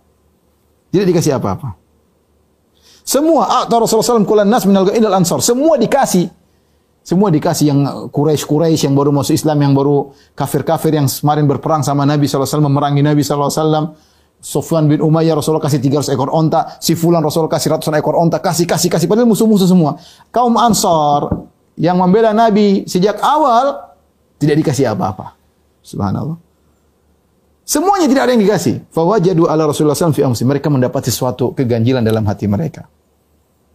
[0.98, 1.78] Tidak dikasih apa-apa.
[3.06, 5.46] Semua atau Rasulullah SAW kulan nas minal ghainal ansar.
[5.46, 6.26] Semua dikasih.
[7.06, 7.80] Semua dikasih yang
[8.10, 12.66] Quraisy Quraisy yang baru masuk Islam, yang baru kafir-kafir yang kemarin berperang sama Nabi SAW,
[12.66, 13.94] memerangi Nabi SAW.
[14.42, 18.42] Sofwan bin Umayyah Rasulullah kasih 300 ekor onta, si Fulan Rasulullah kasih ratusan ekor onta,
[18.42, 20.02] kasih kasih kasih padahal musuh-musuh semua.
[20.34, 21.46] Kaum Ansar
[21.78, 23.94] yang membela Nabi sejak awal
[24.42, 25.38] tidak dikasih apa-apa.
[25.86, 26.47] Subhanallah.
[27.68, 28.88] Semuanya tidak ada yang dikasih.
[28.96, 30.48] Fawajadu ala Rasulullah SAW fi amsi.
[30.48, 32.88] Mereka mendapati sesuatu keganjilan dalam hati mereka.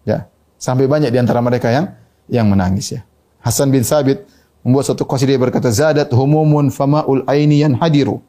[0.09, 0.33] Ya.
[0.57, 1.93] Sampai banyak di antara mereka yang
[2.25, 3.05] yang menangis ya.
[3.45, 4.25] Hasan bin Sabit
[4.65, 8.25] membuat satu qasidah berkata zadat humumun famaul aini hadiru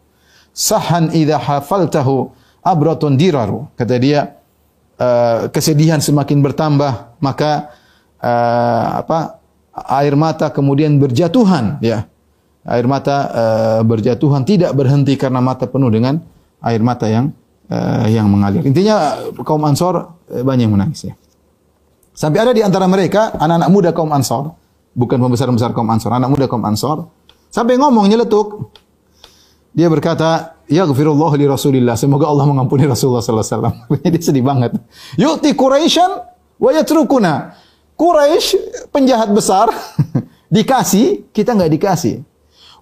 [0.52, 2.28] sahan idza hafaltahu
[2.60, 3.72] abratun diraru.
[3.80, 4.36] Kata dia
[5.00, 7.72] uh, kesedihan semakin bertambah maka
[8.20, 9.40] uh, apa
[9.96, 12.04] air mata kemudian berjatuhan ya.
[12.64, 16.24] Air mata uh, berjatuhan tidak berhenti karena mata penuh dengan
[16.64, 17.36] air mata yang
[17.68, 18.64] uh, yang mengalir.
[18.64, 20.00] Intinya kaum Ansor
[20.32, 21.14] uh, banyak yang menangis ya.
[22.16, 24.56] Sampai ada di antara mereka anak-anak muda kaum Ansor,
[24.96, 27.10] bukan pembesar-pembesar kaum Ansor, anak muda kaum Ansor,
[27.52, 28.72] sampai ngomong nyeletuk,
[29.74, 32.00] dia berkata, Ya gfirullah li Rasulillah.
[32.00, 33.76] Semoga Allah mengampuni Rasulullah sallallahu alaihi wasallam.
[34.16, 34.72] Dia sedih banget.
[35.20, 36.12] Yu'ti Quraisyan
[36.56, 37.58] wa yatrukuna.
[38.00, 39.70] Quraisy penjahat besar
[40.56, 42.16] dikasih, kita enggak dikasih.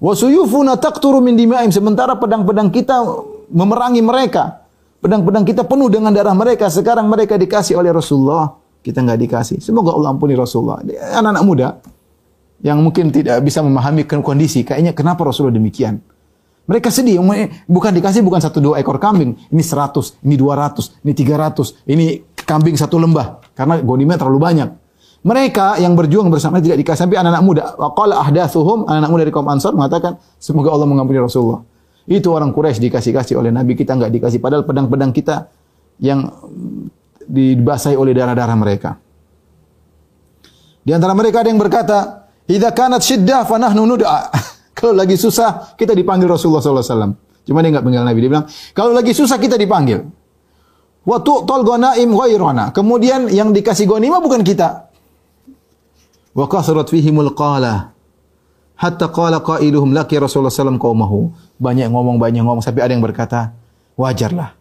[0.01, 3.05] Wa suyufuna taqturu min dima'im sementara pedang-pedang kita
[3.53, 4.65] memerangi mereka.
[4.97, 6.73] Pedang-pedang kita penuh dengan darah mereka.
[6.73, 9.61] Sekarang mereka dikasih oleh Rasulullah, kita enggak dikasih.
[9.61, 10.81] Semoga Allah ampuni Rasulullah.
[10.81, 11.67] Anak-anak muda
[12.65, 16.01] yang mungkin tidak bisa memahami kondisi, kayaknya kenapa Rasulullah demikian?
[16.69, 17.17] Mereka sedih,
[17.65, 21.81] bukan dikasih bukan satu dua ekor kambing, ini seratus, ini dua ratus, ini tiga ratus,
[21.89, 24.69] ini kambing satu lembah karena gonimnya terlalu banyak.
[25.21, 27.63] Mereka yang berjuang bersama tidak dikasih sampai anak-anak muda.
[27.77, 31.61] Waqala ahdatsuhum, anak-anak muda dari kaum Ansar mengatakan, semoga Allah mengampuni Rasulullah.
[32.09, 35.53] Itu orang Quraisy dikasih-kasih oleh Nabi kita enggak dikasih padahal pedang-pedang kita
[36.01, 36.25] yang
[37.21, 38.97] dibasahi oleh darah-darah mereka.
[40.81, 44.33] Di antara mereka ada yang berkata, "Idza kanat syiddah fa nahnu nud'a."
[44.81, 47.13] Kalau lagi susah, kita dipanggil Rasulullah SAW.
[47.45, 48.19] Cuma dia nggak panggil Nabi.
[48.21, 50.01] Dia bilang, kalau lagi susah kita dipanggil.
[51.05, 52.69] Wa tu'tal ghanaim ghairana.
[52.73, 54.90] Kemudian yang dikasih ghanimah bukan kita.
[56.31, 57.91] Wa kasrat fihimul qala.
[58.79, 61.29] Hatta qala qailuhum laki Rasulullah SAW qaumahu.
[61.61, 62.65] Banyak ngomong, banyak ngomong.
[62.65, 63.53] Sampai ada yang berkata,
[63.99, 64.57] wajarlah.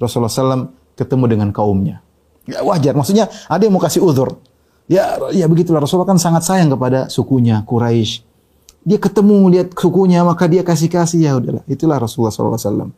[0.00, 2.00] Rasulullah SAW ketemu dengan kaumnya.
[2.48, 2.96] Ya, wajar.
[2.96, 4.40] Maksudnya ada yang mau kasih uzur.
[4.88, 5.84] Ya, ya begitulah.
[5.84, 8.24] Rasulullah kan sangat sayang kepada sukunya, Quraisy.
[8.88, 11.60] Dia ketemu lihat sukunya maka dia kasih-kasih ya udahlah.
[11.68, 12.88] Itulah Rasulullah SAW.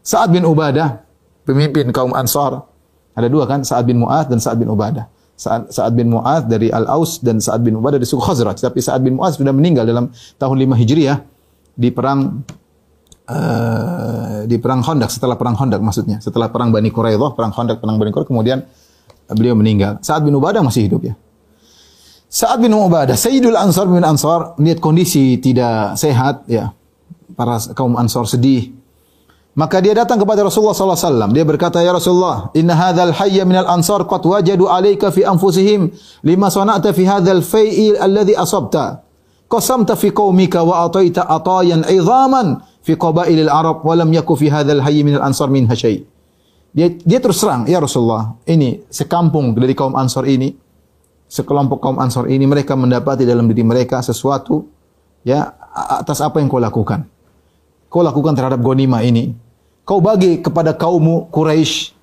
[0.00, 1.04] Sa'ad bin Ubadah,
[1.44, 2.64] pemimpin kaum Ansar.
[3.12, 5.12] Ada dua kan, Sa'ad bin Mu'ad dan Sa'ad bin Ubadah.
[5.40, 8.60] Sa'ad, Sa'ad bin Mu'ad dari Al-Aus dan Sa'ad bin Ubadah dari suku Khazraj.
[8.60, 11.24] Tapi Sa'ad bin Mu'ad sudah meninggal dalam tahun 5 Hijriah
[11.72, 12.44] di perang
[13.24, 16.20] uh, di perang Khandaq setelah perang Khandaq maksudnya.
[16.20, 18.58] Setelah perang Bani Quraidah, perang Khandaq, perang Bani Quraidah kemudian
[19.32, 19.96] beliau meninggal.
[20.04, 21.16] Sa'ad bin Ubadah masih hidup ya.
[22.28, 26.76] Sa'ad bin Ubadah, Sayyidul Ansar bin Ansar, lihat kondisi tidak sehat, ya.
[27.32, 28.76] Para kaum Ansar sedih.
[29.50, 31.30] Maka dia datang kepada Rasulullah SAW.
[31.34, 35.90] Dia berkata, Ya Rasulullah, Inna hadhal hayya minal ansar qad wajadu alaika fi anfusihim
[36.22, 39.02] lima sana'ta fi hadhal fai'i alladhi asabta.
[39.50, 44.86] Qasamta fi qaumika wa ataita atayan idhaman fi qabailil Arab wa lam yaku fi hadhal
[44.86, 46.06] hayy minal ansar min hasyai.
[46.70, 50.54] Dia, dia terus terang, Ya Rasulullah, ini sekampung dari kaum Ansar ini,
[51.26, 54.70] sekelompok kaum Ansor ini mereka mendapati dalam diri mereka sesuatu
[55.26, 57.02] ya atas apa yang kau lakukan.
[57.90, 59.34] Kau lakukan terhadap gonima ini.
[59.82, 61.98] Kau bagi kepada kaummu Quraisy.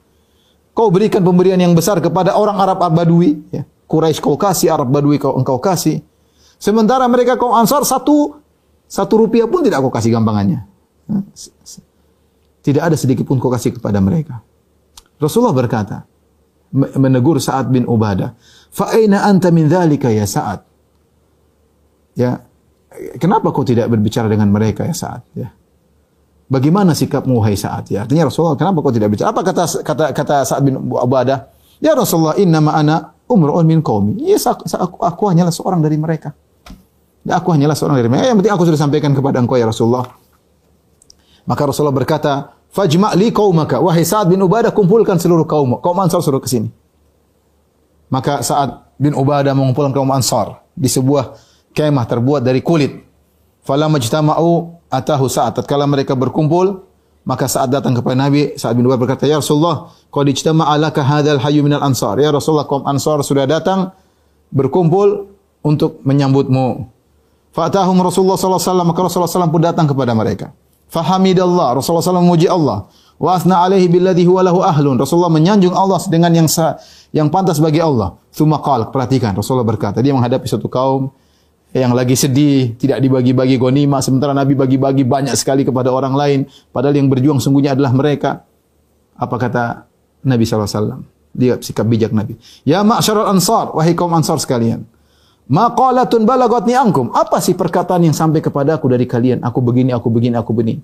[0.76, 3.48] Kau berikan pemberian yang besar kepada orang Arab Badui.
[3.50, 3.64] Ya.
[3.88, 6.04] Quraisy kau kasih, Arab Badui kau engkau kasih.
[6.60, 8.36] Sementara mereka kaum Ansar satu
[8.84, 10.68] satu rupiah pun tidak kau kasih gampangannya.
[12.62, 14.44] Tidak ada sedikit pun kau kasih kepada mereka.
[15.18, 16.04] Rasulullah berkata,
[16.76, 18.36] menegur Sa'ad bin Ubadah.
[18.70, 20.60] Fa aina anta min dzalika ya Sa'ad?
[22.20, 22.44] Ya.
[23.22, 25.24] Kenapa kau tidak berbicara dengan mereka ya Sa'ad?
[25.32, 25.56] Ya.
[26.48, 27.92] Bagaimana sikapmu wahai Sa'ad?
[27.92, 29.36] Ya, artinya Rasulullah, kenapa kau tidak bicara?
[29.36, 31.52] Apa kata kata kata Sa'ad bin Ubadah?
[31.84, 34.24] Ya Rasulullah, inna ana umrun min qaumi.
[34.24, 36.32] Yes, aku, aku, aku hanyalah seorang dari mereka.
[37.28, 38.32] Ya, aku hanyalah seorang dari mereka.
[38.32, 40.08] Yang penting aku sudah sampaikan kepada engkau ya Rasulullah.
[41.44, 43.84] Maka Rasulullah berkata, Fajma' li qaumaka.
[43.84, 45.84] Wahai Sa'ad bin Ubadah, kumpulkan seluruh kaum.
[45.84, 46.72] Kaum Ansar suruh ke sini.
[48.08, 51.36] Maka Sa'ad bin Ubadah mengumpulkan kaum Ansar di sebuah
[51.76, 53.04] kemah terbuat dari kulit.
[53.68, 55.60] Falamma ijtama'u atahu Sa'ad.
[55.60, 56.84] Tatkala mereka berkumpul,
[57.28, 61.44] maka saat datang kepada Nabi, Sa'ad bin Ubadah berkata, "Ya Rasulullah, qad ijtama'a laka hadzal
[61.44, 63.92] hayyu minal ansar." Ya Rasulullah, kaum Ansar sudah datang
[64.52, 65.28] berkumpul
[65.64, 66.88] untuk menyambutmu.
[67.52, 70.48] Fatahum Rasulullah sallallahu alaihi wasallam, maka Rasulullah sallallahu pun datang kepada mereka.
[70.88, 72.88] Fahamidallah, Rasulullah SAW memuji Allah.
[73.20, 74.96] Wa asna alaihi billadhi huwa lahu ahlun.
[74.96, 76.48] Rasulullah menyanjung Allah dengan yang
[77.12, 78.16] yang pantas bagi Allah.
[78.32, 81.12] Tsumma qala, perhatikan Rasulullah berkata, dia menghadapi suatu kaum
[81.78, 86.40] yang lagi sedih, tidak dibagi-bagi ghanimah sementara Nabi bagi-bagi banyak sekali kepada orang lain,
[86.74, 88.44] padahal yang berjuang sungguhnya adalah mereka.
[89.18, 89.64] Apa kata
[90.26, 91.06] Nabi SAW?
[91.38, 92.38] Dia sikap bijak Nabi.
[92.66, 94.86] Ya ma'syaral ansar, wahai kaum ansar sekalian.
[95.48, 97.08] Maqalatun balagatni ankum.
[97.16, 99.40] Apa sih perkataan yang sampai kepada aku dari kalian?
[99.48, 100.84] Aku begini, aku begini, aku begini.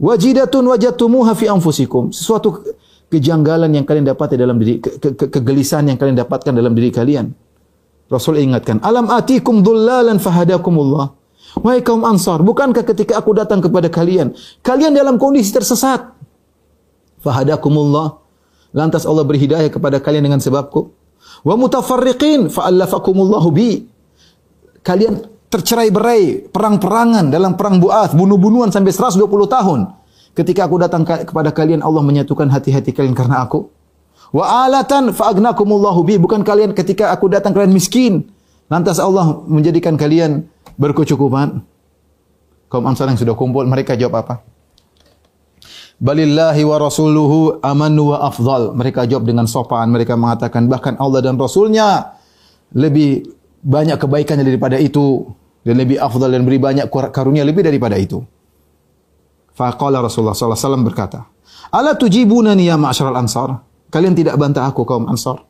[0.00, 2.14] Wajidatun wajatumuha fi anfusikum.
[2.14, 2.64] Sesuatu
[3.12, 7.34] kejanggalan yang kalian dapati dalam diri ke, ke, kegelisahan yang kalian dapatkan dalam diri kalian.
[8.08, 11.16] Rasul ingatkan, "Alam atikum dhullalan fahadakumullah."
[11.58, 16.12] Wahai kaum Ansar, bukankah ketika aku datang kepada kalian, kalian dalam kondisi tersesat?
[17.24, 18.20] Fahadakumullah.
[18.76, 20.92] Lantas Allah berhidayah kepada kalian dengan sebabku.
[21.42, 23.88] Wa mutafarriqin fa'allafakumullahu bi.
[24.84, 29.80] Kalian tercerai-berai, perang-perangan dalam perang Bu'ath, bunuh-bunuhan sampai 120 tahun.
[30.36, 33.66] Ketika aku datang kepada kalian, Allah menyatukan hati-hati kalian karena aku.
[34.34, 36.14] Wa alatan fa'agnakumullahu bi.
[36.20, 38.28] Bukan kalian ketika aku datang kalian miskin.
[38.68, 40.44] Lantas Allah menjadikan kalian
[40.76, 41.64] berkecukupan.
[42.68, 44.34] Kaum Ansar yang sudah kumpul, mereka jawab apa?
[45.98, 48.76] Balillahi wa rasuluhu amanu wa afdal.
[48.76, 49.88] Mereka jawab dengan sopan.
[49.88, 52.14] Mereka mengatakan bahkan Allah dan Rasulnya
[52.76, 53.24] lebih
[53.64, 55.26] banyak kebaikannya daripada itu
[55.64, 58.22] dan lebih afdal dan beri banyak karunia lebih daripada itu.
[59.58, 61.26] Faqala Rasulullah wasallam berkata,
[61.74, 65.40] "Ala tujibunani ya ma'syaral ansar?" Kalian tidak bantah aku kaum Ansar.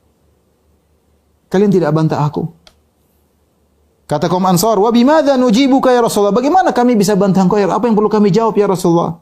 [1.51, 2.47] Kalian tidak bantah aku.
[4.09, 7.69] Kata kaum Ansar, "Wa bimadza nujibuka ya Rasulullah?" Bagaimana kami bisa bantah engkau ya?
[7.69, 9.21] Apa yang perlu kami jawab ya Rasulullah?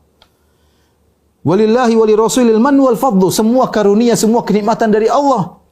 [1.46, 3.30] Walillahi wali rasulil man wal fadlu.
[3.30, 5.62] Semua karunia, semua kenikmatan dari Allah.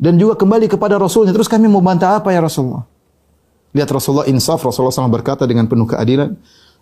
[0.00, 1.36] Dan juga kembali kepada Rasulnya.
[1.36, 2.88] Terus kami mau bantah apa ya Rasulullah?
[3.76, 4.64] Lihat Rasulullah insaf.
[4.64, 6.32] Rasulullah SAW berkata dengan penuh keadilan.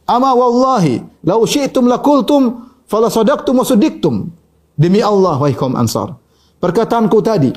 [0.07, 4.31] Ama wallahi, lau syi'tum lakultum, fala sadaqtum wa sudiktum.
[4.79, 6.15] Demi Allah, wahai kaum Ansar.
[6.63, 7.51] Perkataanku tadi,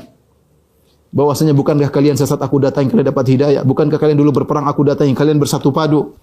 [1.14, 3.62] bahwasanya bukankah kalian sesat aku datang kalian dapat hidayah?
[3.62, 6.18] Bukankah kalian dulu berperang aku datang kalian bersatu padu?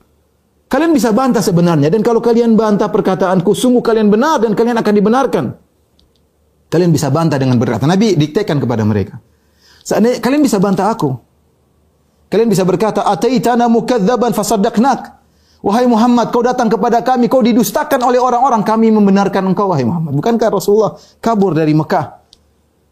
[0.70, 4.94] Kalian bisa bantah sebenarnya dan kalau kalian bantah perkataanku sungguh kalian benar dan kalian akan
[4.94, 5.46] dibenarkan.
[6.70, 9.18] Kalian bisa bantah dengan berkata Nabi diktekan kepada mereka.
[9.82, 11.10] Seandainya kalian bisa bantah aku.
[12.30, 15.19] Kalian bisa berkata ataitana mukadziban fasaddaqnak.
[15.60, 20.16] Wahai Muhammad, kau datang kepada kami, kau didustakan oleh orang-orang, kami membenarkan engkau, wahai Muhammad.
[20.16, 22.24] Bukankah Rasulullah kabur dari Mekah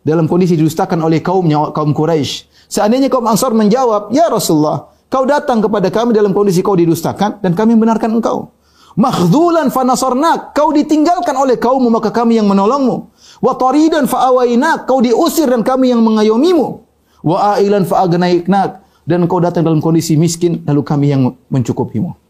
[0.04, 2.68] dalam kondisi didustakan oleh kaumnya, kaum Quraisy?
[2.68, 7.56] Seandainya kaum Ansar menjawab, Ya Rasulullah, kau datang kepada kami dalam kondisi kau didustakan dan
[7.56, 8.52] kami membenarkan engkau.
[9.00, 13.16] Makhzulan fanasarnak, kau ditinggalkan oleh kaummu maka kami yang menolongmu.
[13.40, 16.84] Wa taridan fa'awainak, kau diusir dan kami yang mengayomimu.
[17.24, 22.27] Wa ailan fa'agnaiknak, dan kau datang dalam kondisi miskin lalu kami yang mencukupimu.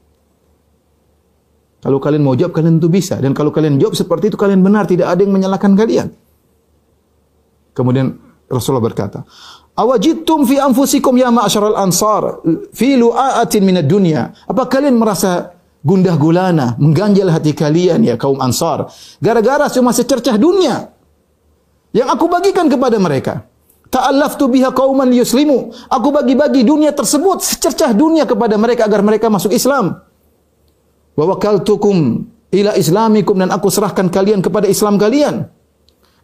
[1.88, 3.16] Kalau kalian mau jawab, kalian itu bisa.
[3.16, 4.84] Dan kalau kalian jawab seperti itu, kalian benar.
[4.84, 6.12] Tidak ada yang menyalahkan kalian.
[7.72, 8.12] Kemudian
[8.52, 9.24] Rasulullah berkata,
[9.72, 12.44] Awajidtum fi anfusikum ya ma'asyaral ansar
[12.76, 14.36] fi lu'aatin minad dunya.
[14.52, 18.92] Apa kalian merasa gundah gulana, mengganjal hati kalian ya kaum ansar.
[19.24, 20.92] Gara-gara cuma secercah dunia.
[21.96, 23.48] Yang aku bagikan kepada mereka.
[23.88, 25.72] Ta'allaftu biha qauman yuslimu.
[25.88, 30.04] Aku bagi-bagi dunia tersebut, secercah dunia kepada mereka agar mereka masuk Islam
[31.18, 35.50] wa wakaltukum ila islamikum dan aku serahkan kalian kepada Islam kalian.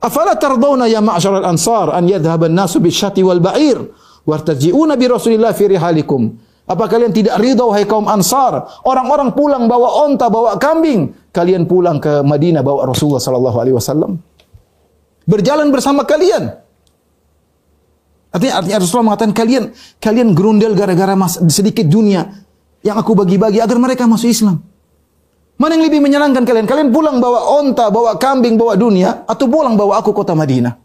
[0.04, 3.80] Afala tardawna ya ma'syaral ansar an yadhhab an-nasu bisyati wal ba'ir
[4.24, 6.54] wartaji'una bi Rasulillah fi rihalikum.
[6.64, 8.64] Apa kalian tidak ridha wahai kaum Ansar?
[8.88, 11.12] Orang-orang pulang bawa onta, bawa kambing.
[11.36, 14.16] Kalian pulang ke Madinah bawa Rasulullah sallallahu alaihi wasallam.
[15.28, 16.56] Berjalan bersama kalian.
[18.32, 19.64] Artinya, artinya Rasulullah mengatakan kalian
[20.00, 21.14] kalian gerundel gara-gara
[21.52, 22.32] sedikit dunia
[22.80, 24.64] yang aku bagi-bagi agar mereka masuk Islam.
[25.64, 26.68] Mana yang lebih menyenangkan kalian?
[26.68, 30.76] Kalian pulang bawa onta, bawa kambing, bawa dunia, atau pulang bawa aku kota Madinah?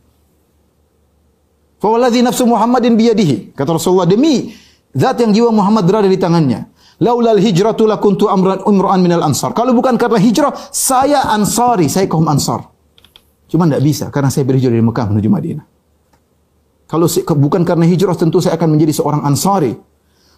[1.83, 3.59] Fawalladhi nafsu Muhammadin biyadihi.
[3.59, 4.55] Kata Rasulullah, demi
[4.95, 6.71] zat yang jiwa Muhammad berada di tangannya.
[7.03, 9.51] Laulal hijratu lakuntu amran umra'an minal ansar.
[9.51, 12.71] Kalau bukan karena hijrah, saya ansari, saya kaum ansar.
[13.51, 15.67] Cuma tidak bisa, karena saya berhijrah dari Mekah menuju Madinah.
[16.87, 19.75] Kalau bukan karena hijrah, tentu saya akan menjadi seorang ansari.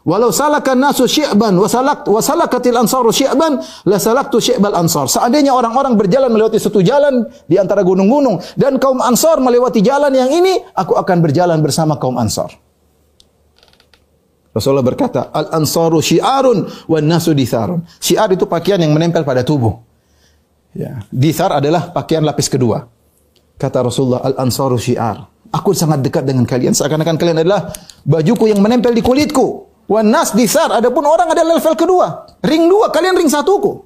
[0.00, 5.12] Walau salakan nasu syi'ban wa salak wa salakatil ansaru syi'ban la salaktu syi'bal ansar.
[5.12, 10.32] Seandainya orang-orang berjalan melewati satu jalan di antara gunung-gunung dan kaum ansar melewati jalan yang
[10.32, 12.48] ini, aku akan berjalan bersama kaum ansar.
[14.50, 17.86] Rasulullah berkata, al-ansaru syiarun wan nasu ditharun.
[18.02, 19.78] Syiar itu pakaian yang menempel pada tubuh.
[20.74, 21.06] Ya.
[21.12, 22.82] Dithar adalah pakaian lapis kedua.
[23.54, 25.22] Kata Rasulullah, al-ansaru syiar.
[25.54, 26.74] Aku sangat dekat dengan kalian.
[26.74, 27.70] Seakan-akan kalian adalah
[28.02, 29.69] bajuku yang menempel di kulitku.
[29.90, 30.70] Wan nas disar.
[30.70, 32.38] Adapun orang ada level kedua.
[32.46, 33.82] Ring dua, kalian ring satuku.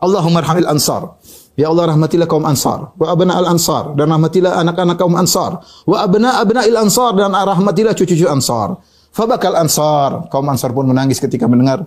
[0.00, 1.20] Allahumma arhamil ansar.
[1.58, 5.58] Ya Allah rahmatilah kaum Ansar wa abna al Ansar dan rahmatilah anak-anak kaum Ansar
[5.90, 8.78] wa abna abna il Ansar dan rahmatilah cucu-cucu Ansar.
[9.10, 11.82] Fabakal Ansar, kaum Ansar pun menangis ketika mendengar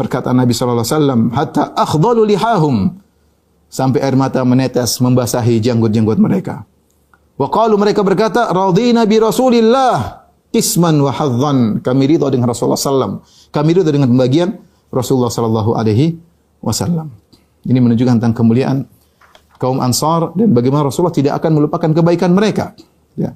[0.00, 2.96] perkataan Nabi wasallam hatta akhdalu lihahum
[3.68, 6.64] sampai air mata menetes membasahi janggut-janggut mereka.
[7.36, 10.21] Wa qalu mereka berkata radina bi Rasulillah
[10.52, 11.80] isman wa hadzan.
[11.80, 13.24] Kami ridha dengan Rasulullah sallam.
[13.50, 14.56] Kami ridha dengan pembagian
[14.92, 16.20] Rasulullah sallallahu alaihi
[16.60, 17.08] wasallam.
[17.64, 18.84] Ini menunjukkan tentang kemuliaan
[19.56, 22.76] kaum Ansar dan bagaimana Rasulullah tidak akan melupakan kebaikan mereka.
[23.16, 23.32] Ya.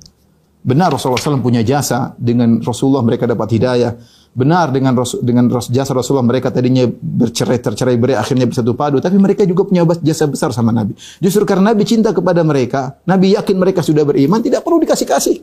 [0.66, 3.94] Benar Rasulullah SAW punya jasa dengan Rasulullah mereka dapat hidayah.
[4.34, 8.98] Benar dengan dengan jasa Rasulullah mereka tadinya bercerai tercerai berai akhirnya bersatu padu.
[8.98, 10.98] Tapi mereka juga punya jasa besar sama Nabi.
[11.22, 15.38] Justru karena Nabi cinta kepada mereka, Nabi yakin mereka sudah beriman, tidak perlu dikasih kasih.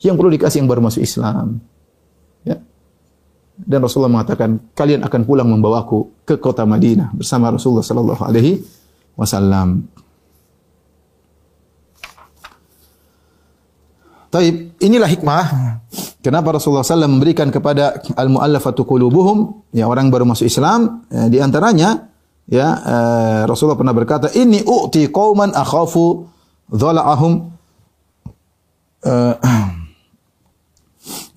[0.00, 1.60] Yang perlu dikasih yang baru masuk Islam.
[2.44, 2.56] Ya.
[3.60, 8.64] Dan Rasulullah mengatakan, kalian akan pulang membawaku ke kota Madinah bersama Rasulullah Sallallahu Alaihi
[9.14, 9.84] Wasallam.
[14.30, 15.44] Taib, inilah hikmah
[16.22, 22.14] kenapa Rasulullah SAW memberikan kepada al-mu'allafatu qulubuhum, ya orang baru masuk Islam, ya, di antaranya
[22.46, 26.30] ya uh, Rasulullah pernah berkata, "Inni u'ti qauman akhafu
[26.70, 27.32] dhala'ahum
[29.02, 29.34] uh,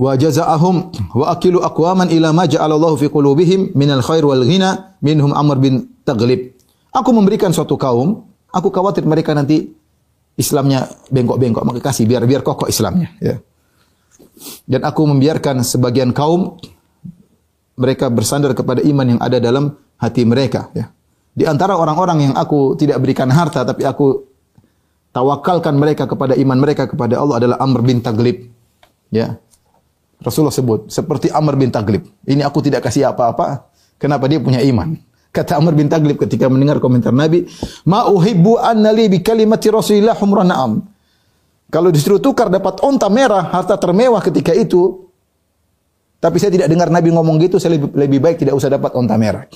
[0.03, 0.75] wa jazaa'ahum
[1.15, 5.87] wa akilu aqwaman ila ma ja'alallahu fi qulubihim minal khair wal ghina minhum Amr bin
[6.03, 6.51] Taghlib."
[6.91, 9.71] Aku memberikan suatu kaum, aku khawatir mereka nanti
[10.35, 13.39] Islamnya bengkok-bengkok maka kasih biar biar kokoh Islamnya ya.
[14.67, 16.57] Dan aku membiarkan sebagian kaum
[17.77, 20.89] mereka bersandar kepada iman yang ada dalam hati mereka ya.
[21.33, 24.25] Di antara orang-orang yang aku tidak berikan harta tapi aku
[25.13, 28.49] tawakalkan mereka kepada iman mereka kepada Allah adalah Amr bin Taglib.
[29.13, 29.37] Ya.
[30.24, 32.07] Rasulullah sebut seperti Amr bin Taglib.
[32.24, 33.67] Ini aku tidak kasih apa-apa.
[33.99, 34.95] Kenapa dia punya iman?
[35.34, 37.43] Kata Amr bin Taglib ketika mendengar komentar Nabi,
[37.84, 40.71] "Ma uhibbu annali bi kalimati Rasulillah humran na'am."
[41.74, 45.09] Kalau disuruh tukar dapat onta merah, harta termewah ketika itu,
[46.21, 49.17] tapi saya tidak dengar Nabi ngomong gitu, saya lebih, lebih baik tidak usah dapat onta
[49.17, 49.49] merah.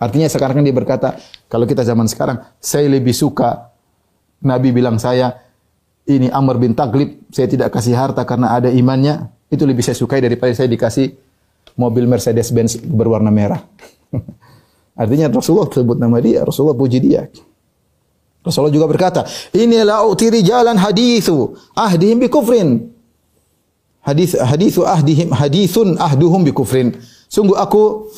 [0.00, 1.08] Artinya sekarang kan dia berkata,
[1.46, 3.70] kalau kita zaman sekarang, saya lebih suka
[4.42, 5.38] Nabi bilang saya,
[6.08, 10.24] ini Amr bin Taglib, saya tidak kasih harta karena ada imannya, itu lebih saya sukai
[10.24, 11.12] daripada saya dikasih
[11.76, 13.60] mobil Mercedes-Benz berwarna merah.
[15.00, 17.28] Artinya Rasulullah sebut nama dia, Rasulullah puji dia.
[18.42, 22.90] Rasulullah juga berkata, "Inilah uti rijalan hadithu ahdihim bi kufrin."
[24.02, 26.90] Hadis hadithu ahdihim hadithun ahduhum bi kufrin.
[27.30, 28.10] Sungguh aku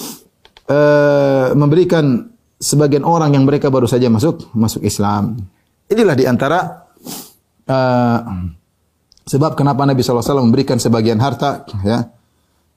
[0.73, 5.37] uh, memberikan sebagian orang yang mereka baru saja masuk masuk Islam.
[5.93, 6.89] Inilah di antara
[7.69, 8.19] uh,
[9.25, 12.09] sebab kenapa Nabi SAW memberikan sebagian harta ya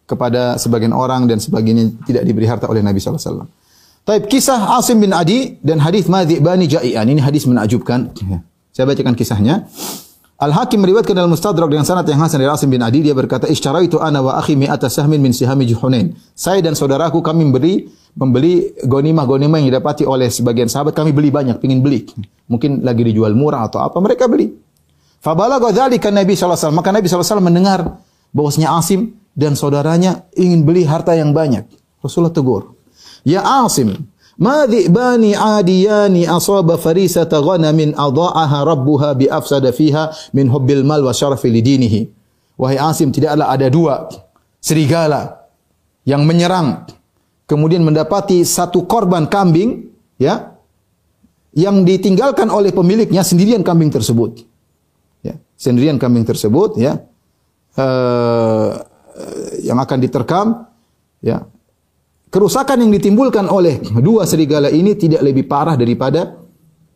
[0.08, 3.44] kepada sebagian orang dan sebagiannya tidak diberi harta oleh Nabi SAW.
[4.08, 7.04] Taib kisah Asim bin Adi dan hadis Madhi bani Ja'ian.
[7.04, 8.16] Ini hadis menakjubkan.
[8.24, 8.40] Ya.
[8.72, 9.68] Saya bacakan kisahnya.
[10.38, 14.00] Al-Hakim meriwayatkan dalam Mustadrak dengan sanad yang hasan dari Asim bin Adi dia berkata ishtaraitu
[14.00, 16.16] ana wa akhi mi'ata sahmin min sihami Juhunain.
[16.38, 21.58] Saya dan saudaraku kami memberi membeli gonimah-gonimah yang didapati oleh sebagian sahabat kami beli banyak,
[21.60, 22.06] pingin beli.
[22.48, 24.67] Mungkin lagi dijual murah atau apa mereka beli.
[25.22, 26.80] Fabalagha dzalika Nabi sallallahu alaihi wasallam.
[26.80, 27.80] Maka Nabi sallallahu alaihi wasallam mendengar
[28.32, 29.02] bahwasanya Asim
[29.38, 31.66] dan saudaranya ingin beli harta yang banyak.
[32.02, 32.78] Rasulullah tegur.
[33.28, 34.08] Ya Asim,
[34.38, 41.14] ma dhi'bani adiyani asaba farisata ghanamin adha'aha rabbuha bi afsada fiha min hubbil mal wa
[41.14, 42.02] syarafi lidinihi.
[42.58, 44.10] Wahai Asim, tidaklah ada dua
[44.58, 45.46] serigala
[46.08, 46.88] yang menyerang
[47.46, 50.58] kemudian mendapati satu korban kambing ya
[51.58, 54.46] yang ditinggalkan oleh pemiliknya sendirian kambing tersebut.
[55.58, 57.02] Sendirian kambing tersebut ya
[57.82, 58.72] uh,
[59.66, 60.70] yang akan diterkam
[61.26, 61.42] ya
[62.30, 66.38] kerusakan yang ditimbulkan oleh dua serigala ini tidak lebih parah daripada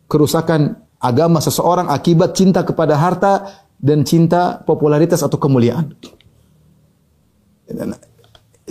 [0.05, 5.97] kerusakan agama seseorang akibat cinta kepada harta dan cinta popularitas atau kemuliaan.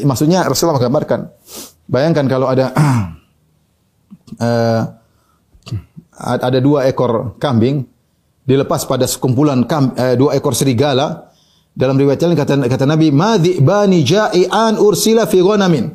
[0.01, 1.21] Maksudnya Rasulullah menggambarkan,
[1.91, 2.71] bayangkan kalau ada
[4.39, 4.83] uh,
[6.47, 7.89] ada dua ekor kambing
[8.51, 11.31] dilepas pada sekumpulan kam, uh, dua ekor serigala.
[11.71, 15.95] Dalam riwayat lain kata kata Nabi madhi bani ja'ian ursila fi ghanamin.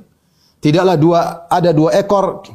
[0.63, 1.19] Tidaklah dua
[1.51, 2.47] ada dua ekor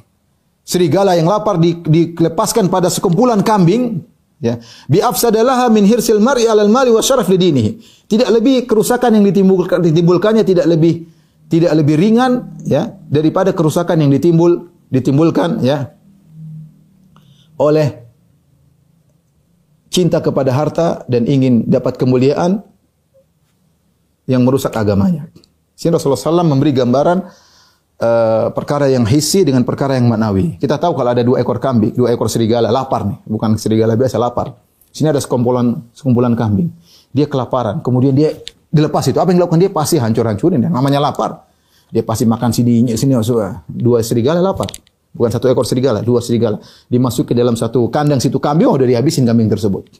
[0.64, 4.00] serigala yang lapar di, dilepaskan pada sekumpulan kambing
[4.40, 4.56] ya.
[4.88, 7.76] Bi afsadalaha min hirsil mar'i 'alal mali wa syaraf lidinihi
[8.08, 11.06] tidak lebih kerusakan yang ditimbulkan ditimbulkannya tidak lebih
[11.52, 15.94] tidak lebih ringan ya daripada kerusakan yang ditimbul ditimbulkan ya
[17.60, 18.09] oleh
[19.90, 22.62] cinta kepada harta dan ingin dapat kemuliaan
[24.30, 25.26] yang merusak agamanya.
[25.74, 27.18] Sehingga Rasulullah SAW memberi gambaran
[27.98, 30.56] eh, perkara yang hissi dengan perkara yang maknawi.
[30.62, 34.16] Kita tahu kalau ada dua ekor kambing, dua ekor serigala lapar nih, bukan serigala biasa
[34.16, 34.54] lapar.
[34.94, 36.70] Sini ada sekumpulan sekumpulan kambing.
[37.10, 38.38] Dia kelaparan, kemudian dia
[38.70, 39.18] dilepas itu.
[39.18, 40.62] Apa yang dilakukan dia pasti hancur-hancurin.
[40.70, 41.50] Namanya lapar.
[41.90, 43.18] Dia pasti makan sini, sini,
[43.66, 44.70] dua serigala lapar.
[45.10, 46.62] Bukan satu ekor serigala, dua serigala.
[46.86, 49.90] Dimasuk ke dalam satu kandang situ kambing, oh udah dihabisin kambing tersebut.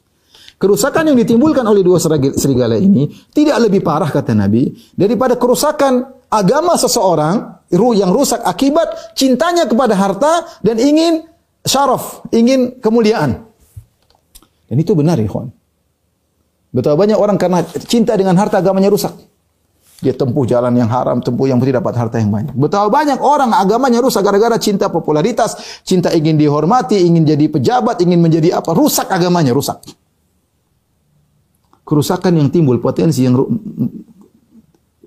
[0.60, 1.96] Kerusakan yang ditimbulkan oleh dua
[2.36, 9.64] serigala ini tidak lebih parah kata Nabi daripada kerusakan agama seseorang yang rusak akibat cintanya
[9.64, 11.24] kepada harta dan ingin
[11.64, 13.46] syaraf, ingin kemuliaan.
[14.68, 15.50] Dan itu benar, ikhwan.
[16.70, 19.10] Betapa banyak orang karena cinta dengan harta agamanya rusak.
[20.00, 22.56] Dia tempuh jalan yang haram, tempuh yang tidak dapat harta yang banyak.
[22.56, 28.16] Betapa banyak orang agamanya rusak gara-gara cinta popularitas, cinta ingin dihormati, ingin jadi pejabat, ingin
[28.16, 29.76] menjadi apa, rusak agamanya, rusak.
[31.84, 33.52] Kerusakan yang timbul, potensi yang ru-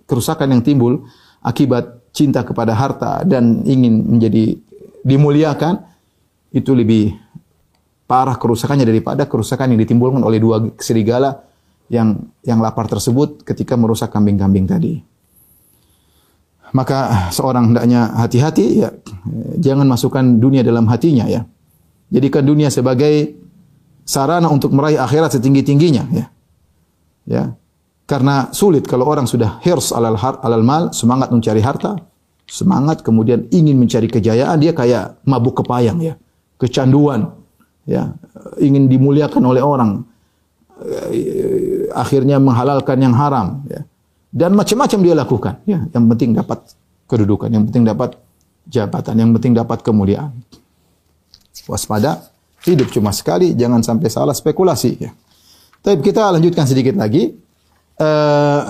[0.06, 1.10] kerusakan yang timbul
[1.42, 4.54] akibat cinta kepada harta dan ingin menjadi
[5.02, 5.82] dimuliakan
[6.54, 7.18] itu lebih
[8.06, 11.42] parah kerusakannya daripada kerusakan yang ditimbulkan oleh dua serigala
[11.94, 14.98] yang yang lapar tersebut ketika merusak kambing-kambing tadi.
[16.74, 18.90] Maka seorang hendaknya hati-hati ya
[19.62, 21.46] jangan masukkan dunia dalam hatinya ya.
[22.10, 23.38] Jadikan dunia sebagai
[24.10, 26.26] sarana untuk meraih akhirat setinggi-tingginya ya.
[27.30, 27.44] Ya.
[28.04, 31.96] Karena sulit kalau orang sudah hirs alal har, alal mal, semangat mencari harta,
[32.44, 36.20] semangat kemudian ingin mencari kejayaan, dia kayak mabuk kepayang ya.
[36.60, 37.32] Kecanduan
[37.88, 38.12] ya,
[38.60, 40.04] ingin dimuliakan oleh orang.
[40.84, 43.86] Eh, Akhirnya menghalalkan yang haram ya.
[44.34, 45.80] Dan macam-macam dia lakukan ya.
[45.94, 46.60] Yang penting dapat
[47.06, 48.18] kedudukan, yang penting dapat
[48.66, 50.34] jabatan, yang penting dapat kemuliaan.
[51.70, 52.28] Waspada,
[52.66, 55.12] hidup cuma sekali, jangan sampai salah spekulasi ya.
[55.84, 57.36] Tapi kita lanjutkan sedikit lagi.
[57.94, 58.62] Eh,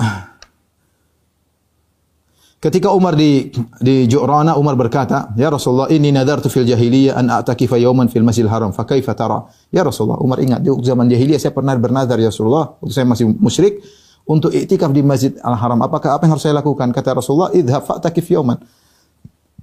[2.63, 3.51] ketika Umar di
[3.83, 8.47] di Ju'rana, Umar berkata, "Ya Rasulullah, inni nadartu fil jahiliyah an a'takifa yawman fil Masjidil
[8.47, 12.31] Haram, fa kaifa tara?" Ya Rasulullah, Umar ingat di zaman jahiliyah saya pernah bernazar ya
[12.31, 13.83] Rasulullah, waktu saya masih musyrik
[14.23, 15.83] untuk iktikaf di Masjid Al-Haram.
[15.83, 16.87] Apakah apa yang harus saya lakukan?
[16.95, 18.63] Kata Rasulullah, "Idhhab fa'takif yawman."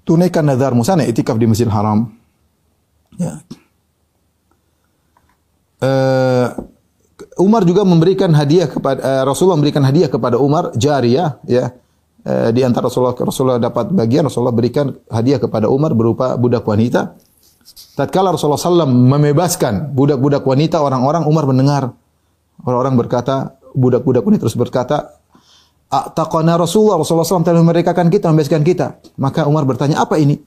[0.05, 2.05] Tunaikan nazarmu sana iktikaf di Masjidil Haram.
[3.16, 3.40] Ya.
[5.80, 6.48] Eh,
[7.40, 11.72] Umar juga memberikan hadiah kepada eh, Rasulullah memberikan hadiah kepada Umar jariyah ya.
[12.20, 17.16] Eh, di antara Rasulullah Rasulullah dapat bagian Rasulullah berikan hadiah kepada Umar berupa budak wanita.
[17.96, 21.92] Tatkala Rasulullah SAW membebaskan budak-budak wanita orang-orang Umar mendengar
[22.64, 25.20] orang-orang berkata budak-budak wanita terus berkata
[25.90, 28.86] Taqana Rasulullah Rasulullah SAW telah memerdekakan kita membebaskan kita.
[29.18, 30.38] Maka Umar bertanya apa ini?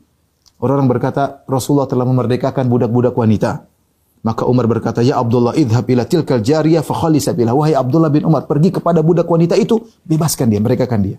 [0.61, 3.67] Orang-orang berkata Rasulullah telah memerdekakan budak-budak wanita.
[4.23, 8.23] Maka Umar berkata, "Ya Abdullah, idhhab ila tilkal jariyah fa khalis sabilah." Wahai Abdullah bin
[8.23, 11.17] Umar, pergi kepada budak wanita itu, bebaskan dia, merekakan dia.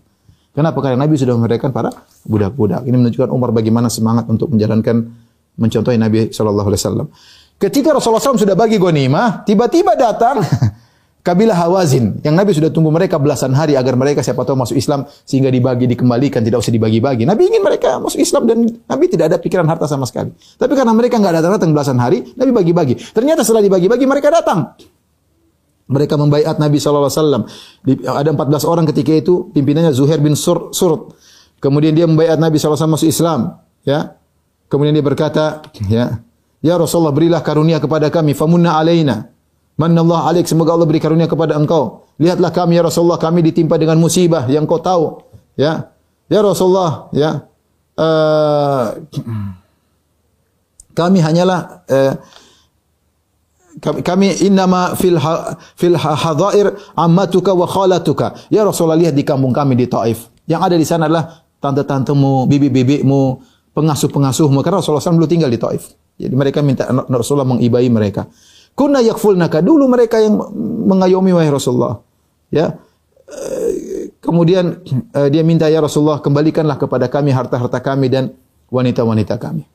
[0.55, 0.79] Kenapa?
[0.79, 1.91] Karena Nabi sudah memerdekakan para
[2.23, 2.87] budak-budak.
[2.87, 5.11] Ini menunjukkan Umar bagaimana semangat untuk menjalankan
[5.59, 7.07] mencontohi Nabi sallallahu alaihi wasallam.
[7.55, 10.43] Ketika Rasulullah SAW sudah bagi ghanimah, tiba-tiba datang
[11.27, 15.07] kabilah Hawazin yang Nabi sudah tunggu mereka belasan hari agar mereka siapa tahu masuk Islam
[15.27, 17.27] sehingga dibagi dikembalikan tidak usah dibagi-bagi.
[17.27, 20.35] Nabi ingin mereka masuk Islam dan Nabi tidak ada pikiran harta sama sekali.
[20.35, 22.95] Tapi karena mereka nggak datang-datang belasan hari, Nabi bagi-bagi.
[23.11, 24.75] Ternyata setelah dibagi-bagi mereka datang.
[25.85, 27.45] Mereka membaiat Nabi SAW.
[27.85, 31.13] Di- Ada 14 orang ketika itu, pimpinannya Zuhair bin Sur, Surut.
[31.61, 33.61] Kemudian dia membaiat Nabi SAW masuk Islam.
[33.85, 34.17] Ya.
[34.73, 36.25] Kemudian dia berkata, ya,
[36.65, 39.29] Ya Rasulullah berilah karunia kepada kami, famunna alaina.
[39.77, 42.09] Manallah alaik, semoga Allah beri karunia kepada engkau.
[42.17, 45.21] Lihatlah kami ya Rasulullah, kami ditimpa dengan musibah yang kau tahu.
[45.61, 45.93] Ya.
[46.33, 47.45] Ya Rasulullah, ya.
[48.01, 48.85] eh,
[50.97, 52.17] kami hanyalah eh,
[53.81, 58.35] kami, innama fil ha, fil ha- hadair ammatuka wa khalatuka.
[58.51, 60.31] Ya Rasulullah lihat di kampung kami di Taif.
[60.47, 61.25] Yang ada di sana adalah
[61.59, 63.23] tante-tantemu, bibi-bibimu,
[63.73, 65.97] pengasuh-pengasuhmu karena Rasulullah SAW dulu tinggal di Taif.
[66.15, 68.31] Jadi mereka minta Rasulullah mengibai mereka.
[68.75, 70.39] Kunna yakfulnaka dulu mereka yang
[70.87, 71.99] mengayomi wahai Rasulullah.
[72.51, 72.79] Ya.
[73.27, 73.95] Eh,
[74.25, 74.81] Kemudian
[75.13, 78.33] eh, dia minta ya Rasulullah kembalikanlah kepada kami harta-harta kami dan
[78.73, 79.69] wanita-wanita kami.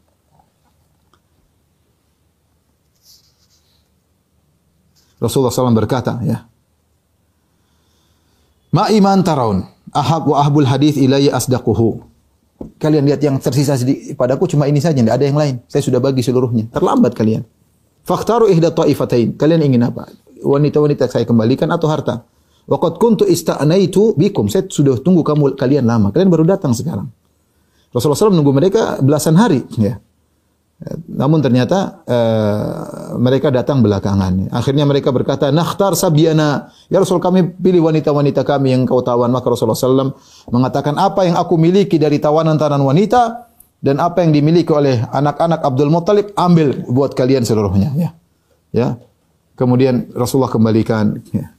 [5.19, 6.47] Rasulullah SAW berkata, ya.
[8.71, 12.05] Ma iman taraun ahab wa ahbul hadis ilayya asdaquhu.
[12.79, 15.55] Kalian lihat yang tersisa sedikit padaku cuma ini saja, tidak ada yang lain.
[15.71, 16.67] Saya sudah bagi seluruhnya.
[16.71, 17.47] Terlambat kalian.
[18.03, 19.35] Fakhtaru ihda ta'ifatain.
[19.39, 20.11] Kalian ingin apa?
[20.43, 22.23] Wanita-wanita saya kembalikan atau harta?
[22.67, 24.51] Waqad kuntu ista'naitu bikum.
[24.51, 26.11] Saya sudah tunggu kamu kalian lama.
[26.11, 27.07] Kalian baru datang sekarang.
[27.89, 29.65] Rasulullah SAW menunggu mereka belasan hari.
[29.79, 29.97] Ya.
[31.11, 32.63] Namun ternyata eh,
[33.19, 34.47] mereka datang belakangan.
[34.55, 39.27] Akhirnya mereka berkata, "Nakhtar sabiana." Ya Rasul, kami pilih wanita-wanita kami yang kau tawan.
[39.27, 40.15] Maka Rasulullah SAW
[40.47, 43.51] mengatakan, "Apa yang aku miliki dari tawanan-tawanan wanita
[43.83, 48.09] dan apa yang dimiliki oleh anak-anak Abdul Muttalib, ambil buat kalian seluruhnya." Ya.
[48.71, 48.89] Ya.
[49.59, 51.19] Kemudian Rasulullah kembalikan.
[51.35, 51.58] Ya.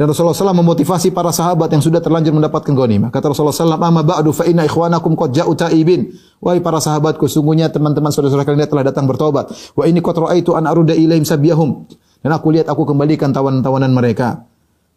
[0.00, 3.12] Dan Rasulullah SAW memotivasi para sahabat yang sudah terlanjur mendapatkan ghanimah.
[3.12, 6.08] Kata Rasulullah SAW, "Amma ba'du fa inna ikhwanakum qad ja'u ta'ibin."
[6.40, 9.52] Wahai para sahabatku, sungguhnya teman-teman saudara-saudara kalian telah datang bertobat.
[9.76, 11.84] Wa ini qad ra'aitu an aruda ilaihim sabiyahum.
[12.24, 14.48] Dan aku lihat aku kembalikan tawanan-tawanan mereka.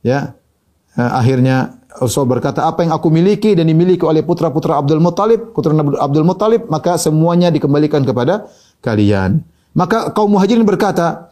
[0.08, 0.40] Ya.
[0.96, 5.76] Eh, akhirnya Rasul berkata, apa yang aku miliki dan dimiliki oleh putra-putra Abdul Muttalib, putra
[6.00, 8.48] Abdul Muttalib, maka semuanya dikembalikan kepada
[8.80, 9.44] kalian.
[9.76, 11.28] Maka kaum muhajirin berkata,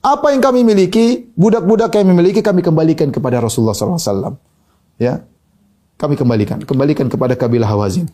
[0.00, 4.36] apa yang kami miliki, budak-budak yang memiliki kami kembalikan kepada Rasulullah SAW.
[4.96, 5.24] Ya,
[6.00, 8.08] kami kembalikan, kembalikan kepada kabilah Hawazin.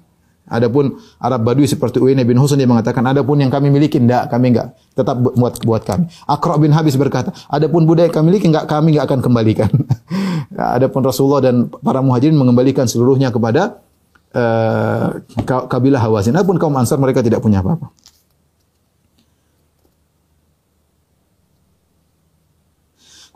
[0.46, 4.54] Adapun Arab Badui seperti Uyainah bin Husain dia mengatakan, adapun yang kami miliki enggak, kami
[4.54, 6.06] enggak, tetap buat buat kami.
[6.22, 9.70] Akra bin Habis berkata, adapun budak yang kami miliki enggak, kami enggak akan kembalikan.
[10.78, 13.82] adapun Rasulullah dan para muhajirin mengembalikan seluruhnya kepada
[14.34, 15.18] uh,
[15.66, 16.34] kabilah Hawazin.
[16.38, 17.90] Adapun kaum Ansar mereka tidak punya apa-apa.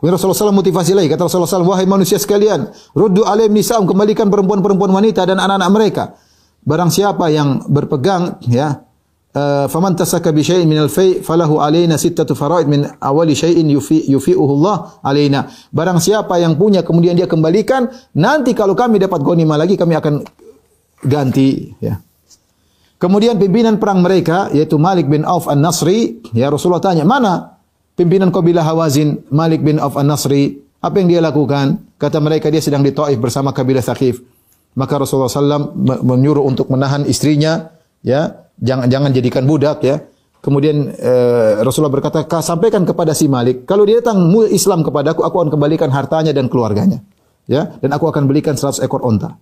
[0.01, 1.13] Kemudian Rasulullah SAW motivasi lagi.
[1.13, 6.03] Kata Rasulullah SAW, wahai manusia sekalian, ruddu alaihim nisa'um, kembalikan perempuan-perempuan wanita dan anak-anak mereka.
[6.65, 8.81] Barang siapa yang berpegang, ya,
[9.37, 14.09] uh, faman tasaka bi syai'in minal fai' falahu alaina sittatu faraid min awali syai'in yufi
[14.09, 15.45] yufi'uhu Allah alaina.
[15.69, 17.85] Barang siapa yang punya kemudian dia kembalikan,
[18.17, 20.25] nanti kalau kami dapat ghanimah lagi kami akan
[21.05, 22.01] ganti, ya.
[22.97, 27.60] Kemudian pimpinan perang mereka yaitu Malik bin Auf An-Nasri, ya Rasulullah tanya, "Mana
[27.95, 31.93] pimpinan kabilah Hawazin Malik bin Auf An-Nasri, apa yang dia lakukan?
[32.01, 34.21] Kata mereka dia sedang di Taif bersama kabilah Thaqif.
[34.73, 39.99] Maka Rasulullah SAW menyuruh untuk menahan istrinya, ya, jangan jangan jadikan budak, ya.
[40.41, 45.35] Kemudian eh, Rasulullah berkata, sampaikan kepada si Malik, kalau dia datang Islam kepada aku, aku
[45.37, 47.03] akan kembalikan hartanya dan keluarganya,
[47.45, 49.37] ya, dan aku akan belikan 100 ekor onta.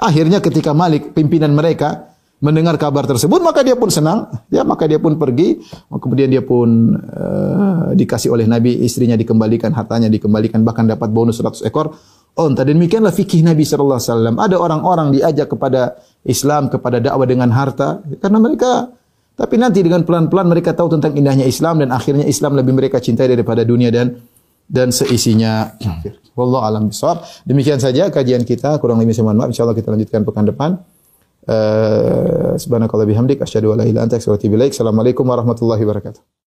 [0.00, 2.13] Akhirnya ketika Malik pimpinan mereka
[2.44, 6.92] mendengar kabar tersebut maka dia pun senang ya maka dia pun pergi kemudian dia pun
[6.92, 11.96] uh, dikasih oleh Nabi istrinya dikembalikan hartanya dikembalikan bahkan dapat bonus 100 ekor
[12.36, 15.96] onta dan demikianlah fikih Nabi sallallahu alaihi wasallam ada orang-orang diajak kepada
[16.28, 18.92] Islam kepada dakwah dengan harta karena mereka
[19.34, 23.26] tapi nanti dengan pelan-pelan mereka tahu tentang indahnya Islam dan akhirnya Islam lebih mereka cintai
[23.26, 24.20] daripada dunia dan
[24.68, 25.76] dan seisinya.
[26.38, 27.26] Wallahu alam bisawab.
[27.46, 28.78] Demikian saja kajian kita.
[28.80, 29.50] Kurang lebih saya mohon maaf.
[29.52, 30.70] Insyaallah kita lanjutkan pekan depan.
[31.44, 34.16] Uh, subhanakallah bihamdik asyhadu an la ilaha illa anta.
[34.16, 36.43] Assalamualaikum warahmatullahi wabarakatuh.